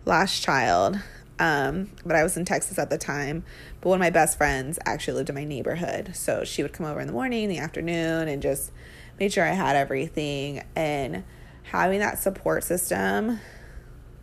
last 0.04 0.42
child. 0.42 0.98
Um, 1.38 1.90
but 2.04 2.16
I 2.16 2.22
was 2.22 2.36
in 2.36 2.44
Texas 2.44 2.78
at 2.78 2.90
the 2.90 2.98
time. 2.98 3.44
But 3.80 3.90
one 3.90 3.98
of 3.98 4.00
my 4.00 4.10
best 4.10 4.38
friends 4.38 4.78
actually 4.86 5.14
lived 5.14 5.28
in 5.28 5.34
my 5.34 5.44
neighborhood. 5.44 6.14
So 6.14 6.44
she 6.44 6.62
would 6.62 6.72
come 6.72 6.86
over 6.86 7.00
in 7.00 7.06
the 7.06 7.12
morning, 7.12 7.44
in 7.44 7.50
the 7.50 7.58
afternoon, 7.58 8.28
and 8.28 8.40
just 8.40 8.72
made 9.18 9.32
sure 9.32 9.44
I 9.44 9.52
had 9.52 9.76
everything. 9.76 10.64
And 10.74 11.24
having 11.64 12.00
that 12.00 12.18
support 12.18 12.64
system, 12.64 13.40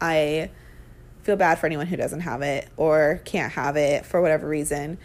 I 0.02 0.50
feel 1.24 1.36
bad 1.36 1.60
for 1.60 1.68
anyone 1.68 1.88
who 1.88 1.96
doesn't 1.96 2.22
have 2.22 2.42
it 2.42 2.68
or 2.78 3.22
can't 3.26 3.54
have 3.54 3.78
it 3.78 4.06
for 4.06 4.22
whatever 4.22 4.48
reason 4.48 4.98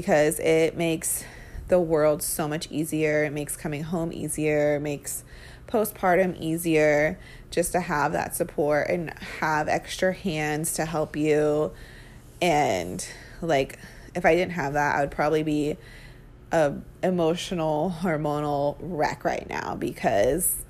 because 0.00 0.38
it 0.40 0.76
makes 0.76 1.24
the 1.68 1.80
world 1.80 2.22
so 2.22 2.46
much 2.46 2.70
easier. 2.70 3.24
It 3.24 3.32
makes 3.32 3.56
coming 3.56 3.82
home 3.82 4.12
easier, 4.12 4.76
it 4.76 4.80
makes 4.80 5.24
postpartum 5.68 6.38
easier 6.38 7.18
just 7.50 7.72
to 7.72 7.80
have 7.80 8.12
that 8.12 8.36
support 8.36 8.90
and 8.90 9.08
have 9.40 9.68
extra 9.68 10.12
hands 10.12 10.74
to 10.74 10.84
help 10.84 11.16
you. 11.16 11.72
And 12.42 13.08
like, 13.40 13.78
if 14.14 14.26
I 14.26 14.34
didn't 14.34 14.52
have 14.52 14.74
that, 14.74 14.96
I 14.96 15.00
would 15.00 15.10
probably 15.10 15.42
be 15.42 15.78
a 16.52 16.74
emotional 17.02 17.94
hormonal 18.02 18.76
wreck 18.80 19.24
right 19.24 19.48
now 19.48 19.76
because 19.76 20.62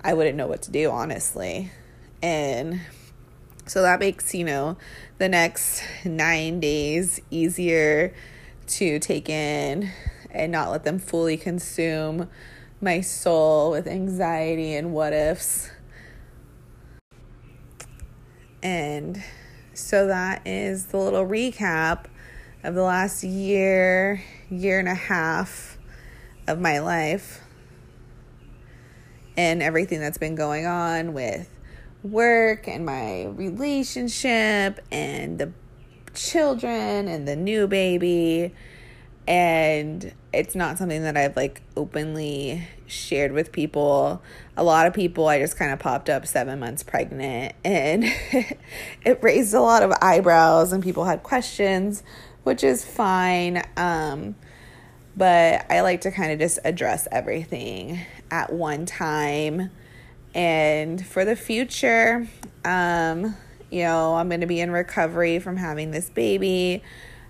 I 0.00 0.14
wouldn't 0.14 0.38
know 0.38 0.46
what 0.46 0.62
to 0.62 0.70
do 0.70 0.90
honestly. 0.90 1.72
And 2.22 2.80
so 3.66 3.82
that 3.82 4.00
makes, 4.00 4.34
you 4.34 4.44
know, 4.44 4.78
the 5.18 5.28
next 5.28 5.82
9 6.06 6.58
days 6.58 7.20
easier 7.30 8.14
to 8.66 8.98
take 8.98 9.28
in 9.28 9.90
and 10.30 10.52
not 10.52 10.70
let 10.70 10.84
them 10.84 10.98
fully 10.98 11.36
consume 11.36 12.28
my 12.80 13.00
soul 13.00 13.70
with 13.70 13.86
anxiety 13.86 14.74
and 14.74 14.92
what 14.92 15.12
ifs. 15.12 15.70
And 18.62 19.22
so 19.74 20.06
that 20.08 20.46
is 20.46 20.86
the 20.86 20.98
little 20.98 21.26
recap 21.26 22.06
of 22.64 22.74
the 22.74 22.82
last 22.82 23.22
year, 23.22 24.22
year 24.50 24.78
and 24.78 24.88
a 24.88 24.94
half 24.94 25.78
of 26.46 26.60
my 26.60 26.78
life 26.80 27.40
and 29.36 29.62
everything 29.62 30.00
that's 30.00 30.18
been 30.18 30.34
going 30.34 30.66
on 30.66 31.12
with 31.12 31.48
work 32.02 32.68
and 32.68 32.86
my 32.86 33.24
relationship 33.26 34.80
and 34.90 35.38
the 35.38 35.52
children 36.16 37.08
and 37.08 37.28
the 37.28 37.36
new 37.36 37.66
baby 37.66 38.52
and 39.28 40.12
it's 40.32 40.54
not 40.54 40.78
something 40.78 41.02
that 41.02 41.16
I've 41.16 41.36
like 41.36 41.62
openly 41.76 42.66
shared 42.86 43.32
with 43.32 43.50
people. 43.50 44.22
A 44.56 44.62
lot 44.62 44.86
of 44.86 44.94
people 44.94 45.26
I 45.26 45.40
just 45.40 45.56
kind 45.56 45.72
of 45.72 45.78
popped 45.78 46.08
up 46.08 46.26
7 46.26 46.58
months 46.58 46.82
pregnant 46.82 47.54
and 47.64 48.04
it 49.04 49.18
raised 49.22 49.52
a 49.54 49.60
lot 49.60 49.82
of 49.82 49.92
eyebrows 50.00 50.72
and 50.72 50.82
people 50.82 51.04
had 51.04 51.22
questions, 51.22 52.02
which 52.44 52.62
is 52.62 52.84
fine. 52.84 53.62
Um 53.76 54.36
but 55.16 55.64
I 55.70 55.80
like 55.80 56.02
to 56.02 56.10
kind 56.10 56.30
of 56.30 56.38
just 56.38 56.58
address 56.64 57.08
everything 57.10 58.00
at 58.30 58.52
one 58.52 58.84
time. 58.84 59.70
And 60.34 61.04
for 61.04 61.24
the 61.24 61.34
future, 61.34 62.28
um 62.64 63.34
you 63.70 63.82
know, 63.82 64.14
I'm 64.14 64.28
going 64.28 64.40
to 64.40 64.46
be 64.46 64.60
in 64.60 64.70
recovery 64.70 65.38
from 65.38 65.56
having 65.56 65.90
this 65.90 66.08
baby. 66.10 66.82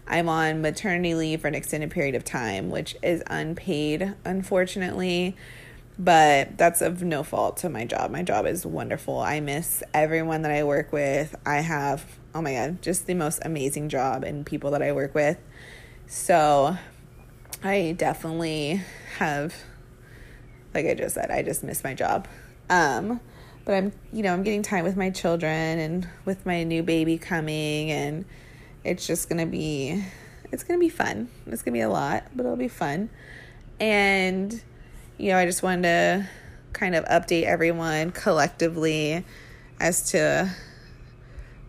I'm 0.07 0.29
on 0.29 0.63
maternity 0.63 1.15
leave 1.15 1.41
for 1.41 1.49
an 1.49 1.55
extended 1.55 1.91
period 1.91 2.15
of 2.15 2.25
time, 2.25 2.71
which 2.71 2.97
is 3.03 3.23
unpaid, 3.27 4.15
unfortunately. 4.25 5.37
But 5.99 6.59
that's 6.59 6.83
of 6.83 7.03
no 7.03 7.23
fault 7.23 7.57
to 7.59 7.71
my 7.71 7.85
job. 7.87 8.11
My 8.11 8.23
job 8.23 8.47
is 8.47 8.67
wonderful. 8.67 9.19
I 9.19 9.41
miss 9.41 9.83
everyone 9.95 10.43
that 10.43 10.53
I 10.53 10.63
work 10.63 10.93
with. 10.93 11.35
I 11.47 11.57
have, 11.57 12.05
oh 12.35 12.43
my 12.43 12.53
God, 12.53 12.83
just 12.83 13.07
the 13.07 13.15
most 13.15 13.41
amazing 13.43 13.89
job 13.89 14.23
and 14.23 14.45
people 14.45 14.71
that 14.73 14.83
I 14.83 14.93
work 14.93 15.15
with. 15.15 15.39
So 16.07 16.77
I 17.65 17.95
definitely 17.97 18.83
have, 19.19 19.55
like 20.75 20.87
I 20.87 20.95
just 20.95 21.15
said, 21.15 21.31
I 21.31 21.43
just 21.43 21.65
miss 21.65 21.83
my 21.83 21.95
job. 21.95 22.29
Um, 22.69 23.21
but 23.67 23.75
I'm, 23.75 23.93
you 24.13 24.23
know, 24.23 24.33
I'm 24.33 24.45
getting 24.45 24.63
time 24.63 24.85
with 24.85 24.97
my 24.97 25.11
children 25.11 25.79
and 25.79 26.09
with 26.25 26.47
my 26.47 26.63
new 26.63 26.83
baby 26.83 27.19
coming 27.19 27.91
and 27.91 28.25
it's 28.85 29.07
just 29.07 29.29
going 29.29 29.45
to 29.45 29.51
be 29.51 30.03
it's 30.53 30.63
going 30.63 30.79
to 30.79 30.83
be 30.83 30.89
fun. 30.89 31.29
It's 31.47 31.63
going 31.63 31.73
to 31.75 31.79
be 31.79 31.81
a 31.81 31.89
lot, 31.89 32.29
but 32.35 32.47
it'll 32.47 32.57
be 32.57 32.69
fun. 32.69 33.11
And 33.81 34.63
you 35.19 35.31
know, 35.31 35.39
I 35.39 35.45
just 35.45 35.63
wanted 35.63 35.83
to 35.83 36.29
kind 36.73 36.95
of 36.95 37.05
update 37.07 37.43
everyone 37.43 38.13
collectively 38.13 39.25
as 39.81 40.11
to 40.13 40.55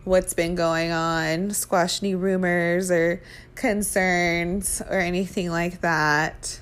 what's 0.04 0.34
been 0.34 0.54
going 0.54 0.92
on, 0.92 1.50
squash 1.50 2.02
any 2.02 2.14
rumors 2.14 2.90
or 2.90 3.20
concerns 3.56 4.80
or 4.88 5.00
anything 5.00 5.50
like 5.50 5.80
that. 5.80 6.60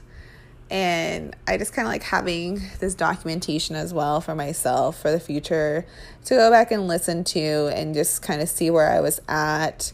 And 0.68 1.36
I 1.46 1.58
just 1.58 1.72
kind 1.72 1.86
of 1.86 1.92
like 1.92 2.02
having 2.02 2.60
this 2.80 2.94
documentation 2.94 3.76
as 3.76 3.94
well 3.94 4.20
for 4.20 4.34
myself 4.34 5.00
for 5.00 5.12
the 5.12 5.20
future 5.20 5.86
to 6.24 6.34
go 6.34 6.50
back 6.50 6.72
and 6.72 6.88
listen 6.88 7.22
to 7.24 7.70
and 7.72 7.94
just 7.94 8.20
kind 8.22 8.42
of 8.42 8.48
see 8.48 8.70
where 8.70 8.90
I 8.90 9.00
was 9.00 9.20
at 9.28 9.92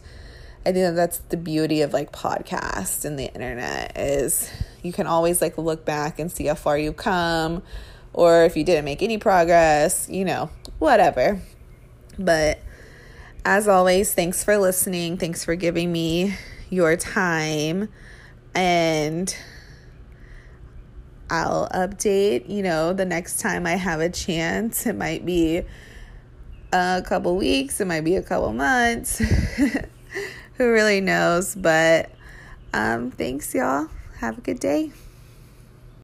I 0.65 0.71
think 0.71 0.85
that 0.85 0.95
that's 0.95 1.19
the 1.19 1.37
beauty 1.37 1.83
of 1.83 1.93
like 1.93 2.13
podcasts 2.13 3.05
and 3.05 3.19
the 3.19 3.27
internet 3.35 3.99
is 3.99 4.49
you 4.83 4.93
can 4.93 5.09
always 5.09 5.43
like 5.43 5.59
look 5.59 5.85
back 5.85 6.21
and 6.21 6.31
see 6.31 6.47
how 6.47 6.55
far 6.55 6.79
you've 6.79 6.97
come 6.97 7.63
or 8.13 8.45
if 8.45 8.57
you 8.57 8.63
didn't 8.63 8.85
make 8.85 9.03
any 9.03 9.19
progress, 9.19 10.09
you 10.09 10.25
know, 10.25 10.51
whatever. 10.79 11.41
But 12.17 12.61
as 13.45 13.67
always, 13.67 14.15
thanks 14.15 14.45
for 14.45 14.57
listening. 14.57 15.17
Thanks 15.17 15.45
for 15.45 15.57
giving 15.57 15.91
me 15.91 16.37
your 16.71 16.97
time 16.97 17.89
and 18.55 19.35
I'll 21.33 21.67
update, 21.71 22.51
you 22.51 22.63
know, 22.63 22.93
the 22.93 23.07
next 23.07 23.41
time 23.41 23.67
I 23.67 23.77
have 23.77 24.01
a 24.01 24.11
chance. 24.11 24.85
It 24.85 24.95
might 24.95 25.25
be 25.25 25.63
a 26.75 27.03
couple 27.03 27.37
weeks, 27.37 27.81
it 27.81 27.87
might 27.87 28.03
be 28.03 28.17
a 28.17 28.23
couple 28.23 28.53
months. 28.53 29.17
who 30.59 30.71
really 30.71 31.01
knows? 31.01 31.55
But 31.55 32.11
um, 32.75 33.11
thanks, 33.13 33.55
y'all. 33.55 33.89
Have 34.19 34.37
a 34.37 34.41
good 34.43 34.61
day. 34.61 34.93